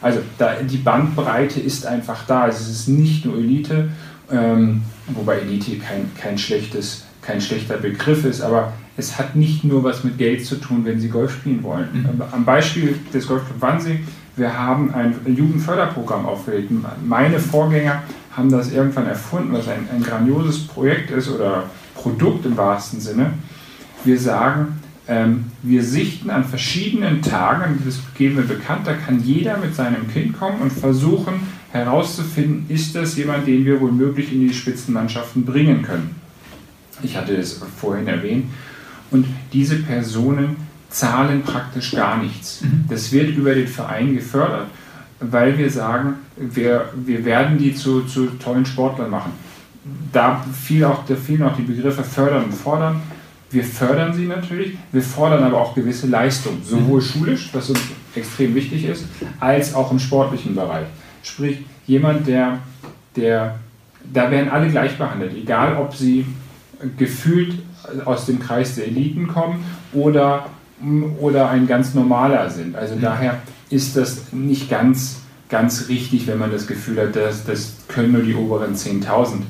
Also 0.02 0.20
da, 0.38 0.54
die 0.62 0.76
Bandbreite 0.76 1.60
ist 1.60 1.86
einfach 1.86 2.26
da. 2.26 2.42
Also 2.42 2.58
es 2.58 2.80
ist 2.80 2.88
nicht 2.88 3.24
nur 3.24 3.36
Elite, 3.36 3.88
ähm, 4.30 4.82
wobei 5.08 5.38
Elite 5.38 5.78
kein, 5.78 6.10
kein, 6.20 6.36
schlechtes, 6.36 7.04
kein 7.22 7.40
schlechter 7.40 7.76
Begriff 7.76 8.24
ist, 8.24 8.42
aber 8.42 8.72
es 8.96 9.18
hat 9.18 9.36
nicht 9.36 9.64
nur 9.64 9.84
was 9.84 10.04
mit 10.04 10.18
Geld 10.18 10.44
zu 10.44 10.56
tun, 10.56 10.84
wenn 10.84 11.00
Sie 11.00 11.08
Golf 11.08 11.32
spielen 11.32 11.62
wollen. 11.62 11.88
Mhm. 11.92 12.22
Am 12.32 12.44
Beispiel 12.44 12.98
des 13.12 13.26
Golfclub 13.26 13.60
Wannsee, 13.60 14.00
wir 14.36 14.58
haben 14.58 14.92
ein 14.94 15.14
Jugendförderprogramm 15.26 16.26
aufgelegt. 16.26 16.70
Meine 17.06 17.40
Vorgänger 17.40 18.02
haben 18.32 18.50
das 18.50 18.70
irgendwann 18.70 19.06
erfunden, 19.06 19.52
was 19.52 19.66
ein, 19.66 19.88
ein 19.92 20.02
grandioses 20.02 20.66
Projekt 20.66 21.10
ist 21.10 21.30
oder 21.30 21.64
Produkt 21.94 22.44
im 22.44 22.56
wahrsten 22.56 23.00
Sinne. 23.00 23.32
Wir 24.04 24.18
sagen, 24.20 24.80
ähm, 25.08 25.46
wir 25.62 25.82
sichten 25.82 26.28
an 26.28 26.44
verschiedenen 26.44 27.22
Tagen, 27.22 27.82
das 27.84 28.00
geben 28.16 28.36
wir 28.36 28.44
bekannt, 28.44 28.86
da 28.86 28.92
kann 28.92 29.20
jeder 29.20 29.56
mit 29.56 29.74
seinem 29.74 30.08
Kind 30.08 30.38
kommen 30.38 30.60
und 30.60 30.72
versuchen 30.72 31.34
herauszufinden, 31.72 32.66
ist 32.68 32.94
das 32.94 33.16
jemand, 33.16 33.46
den 33.46 33.64
wir 33.64 33.80
wohl 33.80 33.92
möglich 33.92 34.32
in 34.32 34.40
die 34.40 34.52
Spitzenmannschaften 34.52 35.44
bringen 35.44 35.82
können. 35.82 36.14
Ich 37.02 37.16
hatte 37.16 37.36
es 37.36 37.60
vorhin 37.76 38.06
erwähnt. 38.06 38.46
Und 39.10 39.26
diese 39.52 39.76
Personen 39.76 40.56
zahlen 40.90 41.42
praktisch 41.42 41.92
gar 41.92 42.18
nichts. 42.18 42.62
Mhm. 42.62 42.84
Das 42.88 43.12
wird 43.12 43.30
über 43.30 43.54
den 43.54 43.68
Verein 43.68 44.14
gefördert, 44.14 44.66
weil 45.20 45.58
wir 45.58 45.70
sagen, 45.70 46.14
wir, 46.36 46.90
wir 46.94 47.24
werden 47.24 47.58
die 47.58 47.74
zu, 47.74 48.02
zu 48.02 48.26
tollen 48.38 48.66
Sportlern 48.66 49.10
machen. 49.10 49.32
Da, 50.12 50.44
fiel 50.52 50.84
auch, 50.84 51.04
da 51.06 51.14
fielen 51.14 51.42
auch 51.42 51.56
die 51.56 51.62
Begriffe 51.62 52.02
fördern 52.02 52.44
und 52.44 52.54
fordern. 52.54 53.02
Wir 53.50 53.62
fördern 53.62 54.12
sie 54.12 54.26
natürlich, 54.26 54.76
wir 54.90 55.02
fordern 55.02 55.44
aber 55.44 55.60
auch 55.60 55.74
gewisse 55.74 56.08
Leistungen, 56.08 56.62
sowohl 56.64 57.00
mhm. 57.00 57.04
schulisch, 57.04 57.50
was 57.52 57.70
uns 57.70 57.80
extrem 58.14 58.54
wichtig 58.54 58.84
ist, 58.84 59.04
als 59.38 59.74
auch 59.74 59.92
im 59.92 59.98
sportlichen 59.98 60.54
Bereich. 60.54 60.86
Sprich, 61.22 61.58
jemand, 61.86 62.26
der, 62.26 62.58
der 63.14 63.58
da 64.12 64.30
werden 64.30 64.50
alle 64.50 64.68
gleich 64.68 64.96
behandelt, 64.98 65.32
egal 65.36 65.76
ob 65.76 65.94
sie 65.94 66.26
gefühlt 66.96 67.54
aus 68.04 68.26
dem 68.26 68.40
Kreis 68.40 68.74
der 68.74 68.86
Eliten 68.86 69.28
kommen 69.28 69.64
oder, 69.92 70.46
oder 71.20 71.50
ein 71.50 71.66
ganz 71.66 71.94
normaler 71.94 72.50
sind. 72.50 72.76
Also 72.76 72.96
mhm. 72.96 73.00
daher 73.00 73.38
ist 73.70 73.96
das 73.96 74.32
nicht 74.32 74.68
ganz, 74.68 75.20
ganz 75.48 75.88
richtig, 75.88 76.26
wenn 76.26 76.38
man 76.38 76.50
das 76.50 76.66
Gefühl 76.66 77.00
hat, 77.00 77.16
dass 77.16 77.44
das 77.44 77.74
können 77.88 78.12
nur 78.12 78.22
die 78.22 78.34
oberen 78.34 78.74
10.000. 78.74 79.42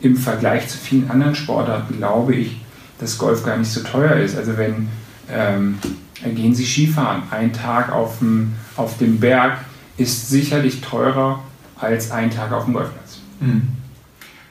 Im 0.00 0.16
Vergleich 0.16 0.68
zu 0.68 0.78
vielen 0.78 1.10
anderen 1.10 1.34
Sportarten 1.34 1.98
glaube 1.98 2.34
ich, 2.34 2.60
dass 3.00 3.18
Golf 3.18 3.44
gar 3.44 3.56
nicht 3.56 3.70
so 3.70 3.82
teuer 3.82 4.16
ist. 4.16 4.36
Also 4.36 4.56
wenn 4.56 4.88
ähm, 5.30 5.78
gehen 6.22 6.54
Sie 6.54 6.64
Skifahren, 6.64 7.22
ein 7.30 7.52
Tag 7.52 7.92
auf 7.92 8.18
dem, 8.18 8.54
auf 8.76 8.98
dem 8.98 9.20
Berg 9.20 9.58
ist 9.96 10.28
sicherlich 10.30 10.80
teurer 10.80 11.42
als 11.76 12.10
ein 12.10 12.30
Tag 12.30 12.52
auf 12.52 12.64
dem 12.64 12.74
Golfplatz. 12.74 13.18
Mhm. 13.40 13.68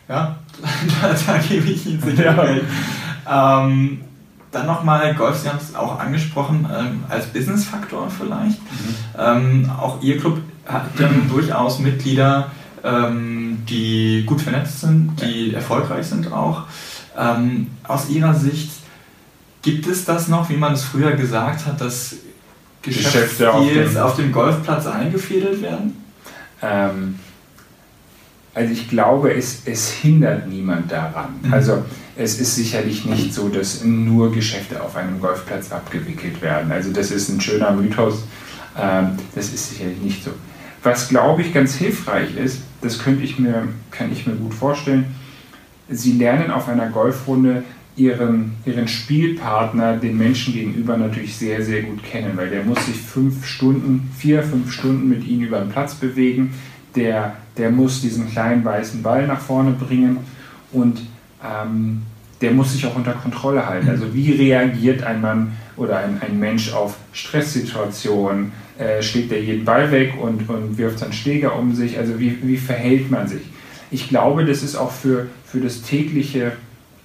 Ja, 0.08 0.40
da, 1.02 1.16
da, 1.26 1.38
gebe 1.38 1.70
ich 1.70 1.86
Ihnen 1.86 2.02
sicher 2.02 2.62
ja. 3.26 3.66
ähm, 3.66 4.02
Dann 4.58 4.66
nochmal 4.66 5.14
Golf, 5.14 5.38
Sie 5.38 5.48
haben 5.48 5.60
es 5.62 5.76
auch 5.76 6.00
angesprochen, 6.00 6.68
ähm, 6.76 7.04
als 7.10 7.28
Business-Faktor 7.28 8.10
vielleicht. 8.10 8.60
Mhm. 8.60 8.96
Ähm, 9.16 9.70
auch 9.70 10.02
Ihr 10.02 10.20
Club 10.20 10.40
hat 10.66 11.00
mhm. 11.00 11.30
durchaus 11.30 11.78
Mitglieder, 11.78 12.50
ähm, 12.84 13.60
die 13.70 14.24
gut 14.26 14.42
vernetzt 14.42 14.82
sind, 14.82 15.12
die 15.22 15.52
ja. 15.52 15.58
erfolgreich 15.58 16.08
sind 16.08 16.34
auch. 16.34 16.64
Ähm, 17.16 17.68
aus 17.84 18.10
Ihrer 18.10 18.34
Sicht, 18.34 18.72
gibt 19.62 19.86
es 19.86 20.06
das 20.06 20.28
noch, 20.28 20.50
wie 20.50 20.58
man 20.58 20.74
es 20.74 20.84
früher 20.84 21.12
gesagt 21.12 21.68
hat, 21.68 21.80
dass 21.80 22.16
Geschäfte 22.82 23.54
auf 23.54 23.68
dem, 23.68 23.98
auf 23.98 24.16
dem 24.16 24.32
Golfplatz 24.32 24.88
eingefädelt 24.88 25.62
werden? 25.62 26.04
Ähm, 26.64 27.20
also 28.58 28.74
ich 28.74 28.90
glaube, 28.90 29.34
es, 29.34 29.62
es 29.66 29.92
hindert 29.92 30.48
niemand 30.48 30.92
daran. 30.92 31.36
Mhm. 31.44 31.54
Also 31.54 31.86
es 32.16 32.40
ist 32.40 32.56
sicherlich 32.56 33.06
nicht 33.06 33.32
so, 33.32 33.50
dass 33.50 33.84
nur 33.84 34.32
Geschäfte 34.32 34.82
auf 34.82 34.96
einem 34.96 35.22
Golfplatz 35.22 35.72
abgewickelt 35.72 36.42
werden. 36.42 36.72
Also 36.72 36.92
das 36.92 37.12
ist 37.12 37.30
ein 37.30 37.40
schöner 37.40 37.72
Mythos. 37.72 38.24
Ähm, 38.76 39.12
das 39.36 39.54
ist 39.54 39.70
sicherlich 39.70 40.02
nicht 40.02 40.24
so. 40.24 40.32
Was 40.82 41.08
glaube 41.08 41.44
ich 41.44 41.54
ganz 41.54 41.76
hilfreich 41.76 42.36
ist, 42.36 42.62
das 42.82 42.98
könnte 42.98 43.24
ich 43.24 43.38
mir, 43.38 43.68
kann 43.92 44.12
ich 44.12 44.26
mir 44.26 44.34
gut 44.34 44.54
vorstellen, 44.54 45.06
Sie 45.90 46.14
lernen 46.14 46.52
auf 46.52 46.68
einer 46.68 46.88
Golfrunde 46.88 47.64
ihren, 47.96 48.54
ihren 48.66 48.88
Spielpartner, 48.90 49.98
den 49.98 50.18
Menschen 50.18 50.54
gegenüber, 50.54 50.98
natürlich 50.98 51.38
sehr, 51.38 51.64
sehr 51.64 51.84
gut 51.84 52.04
kennen, 52.04 52.34
weil 52.36 52.50
der 52.50 52.64
muss 52.64 52.86
sich 52.86 52.98
fünf 52.98 53.46
Stunden, 53.46 54.12
vier, 54.18 54.44
fünf 54.44 54.72
Stunden 54.72 55.08
mit 55.08 55.26
ihnen 55.26 55.44
über 55.44 55.60
den 55.60 55.70
Platz 55.70 55.96
bewegen. 55.96 56.54
Der, 56.96 57.38
der 57.58 57.72
muss 57.72 58.02
diesen 58.02 58.30
kleinen 58.30 58.64
weißen 58.64 59.02
Ball 59.02 59.28
nach 59.28 59.40
vorne 59.40 59.72
bringen 59.72 60.18
und 60.72 61.02
ähm, 61.44 62.04
der 62.42 62.52
muss 62.52 62.74
sich 62.74 62.86
auch 62.86 62.96
unter 62.96 63.14
Kontrolle 63.14 63.66
halten. 63.66 63.90
Also 63.90 64.14
wie 64.14 64.32
reagiert 64.32 65.04
ein 65.04 65.22
Mann 65.22 65.54
oder 65.76 65.98
ein, 65.98 66.22
ein 66.22 66.40
Mensch 66.40 66.72
auf 66.74 66.98
Stresssituationen? 67.14 68.52
Äh, 68.78 69.02
schlägt 69.02 69.32
er 69.32 69.42
jeden 69.42 69.66
Ball 69.66 69.92
weg 69.92 70.14
und, 70.22 70.48
und 70.50 70.78
wirft 70.78 71.00
seinen 71.00 71.14
Schläger 71.14 71.58
um 71.58 71.74
sich? 71.74 71.98
Also 71.98 72.20
wie, 72.20 72.38
wie 72.44 72.58
verhält 72.58 73.10
man 73.10 73.28
sich? 73.28 73.42
Ich 73.90 74.10
glaube, 74.10 74.46
das 74.46 74.62
ist 74.62 74.76
auch 74.76 74.92
für, 74.92 75.28
für 75.46 75.60
das 75.60 75.82
tägliche 75.82 76.52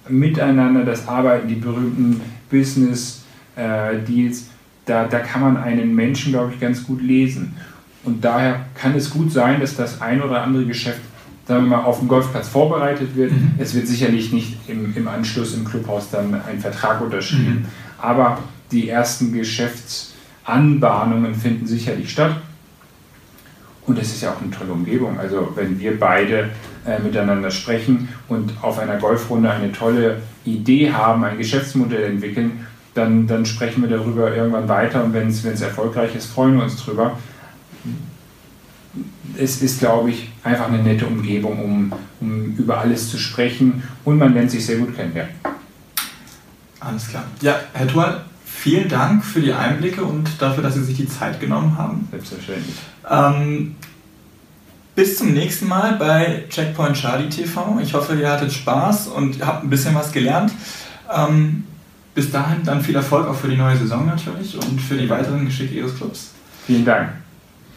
Miteinander, 0.07 0.83
das 0.83 1.07
Arbeiten, 1.07 1.47
die 1.47 1.55
berühmten 1.55 2.21
Business-Deals, 2.51 4.41
äh, 4.41 4.43
da, 4.85 5.05
da 5.05 5.19
kann 5.19 5.41
man 5.41 5.57
einen 5.57 5.95
Menschen, 5.95 6.33
glaube 6.33 6.51
ich, 6.53 6.59
ganz 6.59 6.83
gut 6.83 7.01
lesen. 7.01 7.55
Und 8.03 8.23
daher 8.23 8.65
kann 8.75 8.95
es 8.95 9.09
gut 9.09 9.31
sein, 9.31 9.61
dass 9.61 9.75
das 9.75 10.01
ein 10.01 10.21
oder 10.21 10.41
andere 10.41 10.65
Geschäft 10.65 10.99
sagen 11.47 11.65
wir 11.65 11.77
mal, 11.77 11.83
auf 11.83 11.99
dem 11.99 12.07
Golfplatz 12.07 12.47
vorbereitet 12.47 13.15
wird. 13.15 13.31
Mhm. 13.31 13.51
Es 13.57 13.73
wird 13.73 13.87
sicherlich 13.87 14.31
nicht 14.31 14.57
im, 14.67 14.95
im 14.95 15.07
Anschluss 15.07 15.55
im 15.55 15.65
Clubhaus 15.65 16.09
dann 16.09 16.33
ein 16.33 16.59
Vertrag 16.59 17.01
unterschrieben. 17.01 17.63
Mhm. 17.63 17.65
Aber 17.97 18.39
die 18.71 18.89
ersten 18.89 19.33
Geschäftsanbahnungen 19.33 21.35
finden 21.35 21.67
sicherlich 21.67 22.11
statt. 22.11 22.37
Und 23.85 23.99
es 23.99 24.13
ist 24.13 24.21
ja 24.21 24.31
auch 24.31 24.41
eine 24.41 24.51
tolle 24.51 24.71
Umgebung. 24.71 25.19
Also 25.19 25.51
wenn 25.55 25.77
wir 25.79 25.99
beide 25.99 26.49
äh, 26.85 26.99
miteinander 26.99 27.51
sprechen 27.51 28.07
und 28.29 28.53
auf 28.61 28.79
einer 28.79 28.95
Golfrunde 28.97 29.51
eine 29.51 29.73
tolle 29.73 30.21
Idee 30.45 30.93
haben, 30.93 31.25
ein 31.25 31.37
Geschäftsmodell 31.37 32.03
entwickeln, 32.03 32.65
dann, 32.93 33.27
dann 33.27 33.45
sprechen 33.45 33.81
wir 33.81 33.89
darüber 33.89 34.33
irgendwann 34.33 34.69
weiter 34.69 35.03
und 35.03 35.13
wenn 35.13 35.27
es 35.27 35.43
erfolgreich 35.43 36.15
ist, 36.15 36.27
freuen 36.27 36.55
wir 36.55 36.63
uns 36.63 36.77
drüber. 36.77 37.17
Es 39.37 39.61
ist, 39.61 39.79
glaube 39.79 40.11
ich, 40.11 40.29
einfach 40.43 40.67
eine 40.67 40.83
nette 40.83 41.07
Umgebung, 41.07 41.63
um, 41.63 41.93
um 42.19 42.55
über 42.55 42.79
alles 42.79 43.09
zu 43.09 43.17
sprechen 43.17 43.83
und 44.05 44.19
man 44.19 44.33
lernt 44.33 44.51
sich 44.51 44.65
sehr 44.65 44.77
gut 44.77 44.95
kennen. 44.95 45.13
Ja. 45.15 45.25
Alles 46.79 47.07
klar. 47.07 47.23
Ja, 47.41 47.59
Herr 47.73 47.87
Tual, 47.87 48.25
vielen 48.45 48.89
Dank 48.89 49.23
für 49.23 49.41
die 49.41 49.53
Einblicke 49.53 50.03
und 50.03 50.29
dafür, 50.39 50.63
dass 50.63 50.75
Sie 50.75 50.83
sich 50.83 50.97
die 50.97 51.07
Zeit 51.07 51.39
genommen 51.39 51.77
haben. 51.77 52.07
Selbstverständlich. 52.11 52.75
Ähm, 53.09 53.75
bis 54.95 55.17
zum 55.17 55.33
nächsten 55.33 55.67
Mal 55.67 55.93
bei 55.93 56.43
Checkpoint 56.49 56.95
Charlie 56.95 57.29
TV. 57.29 57.79
Ich 57.81 57.93
hoffe, 57.93 58.15
ihr 58.15 58.29
hattet 58.29 58.53
Spaß 58.53 59.07
und 59.07 59.43
habt 59.43 59.63
ein 59.63 59.69
bisschen 59.69 59.95
was 59.95 60.11
gelernt. 60.11 60.51
Ähm, 61.11 61.63
bis 62.13 62.31
dahin 62.31 62.63
dann 62.63 62.81
viel 62.81 62.95
Erfolg 62.95 63.27
auch 63.27 63.35
für 63.35 63.47
die 63.47 63.57
neue 63.57 63.75
Saison 63.75 64.05
natürlich 64.05 64.55
und 64.55 64.79
für 64.79 64.95
die 64.95 65.09
weiteren 65.09 65.45
Geschicke 65.45 65.73
Ihres 65.73 65.95
Clubs. 65.95 66.31
Vielen 66.67 66.85
Dank. 66.85 67.22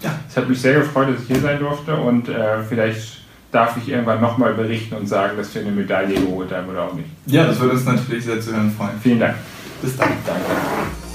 Ja. 0.03 0.19
Es 0.29 0.37
hat 0.37 0.49
mich 0.49 0.61
sehr 0.61 0.75
gefreut, 0.75 1.09
dass 1.09 1.23
ich 1.23 1.29
hier 1.29 1.41
sein 1.41 1.59
durfte 1.59 1.95
und 1.97 2.29
äh, 2.29 2.63
vielleicht 2.63 3.21
darf 3.51 3.77
ich 3.77 3.89
irgendwann 3.89 4.21
nochmal 4.21 4.55
berichten 4.55 4.95
und 4.95 5.07
sagen, 5.07 5.37
dass 5.37 5.55
wir 5.55 5.63
eine 5.63 5.71
Medaille 5.71 6.21
geholt 6.21 6.53
haben 6.53 6.69
oder 6.69 6.85
auch 6.85 6.95
nicht. 6.95 7.09
Ja, 7.27 7.47
das 7.47 7.59
würde 7.59 7.75
uns 7.75 7.85
natürlich 7.85 8.25
sehr 8.25 8.41
zu 8.41 8.53
hören 8.53 8.71
freuen. 8.71 9.01
Vielen 9.03 9.21
Dank. 9.21 9.37
Bis 9.81 9.97
dann. 9.97 10.11
Danke. 10.27 11.06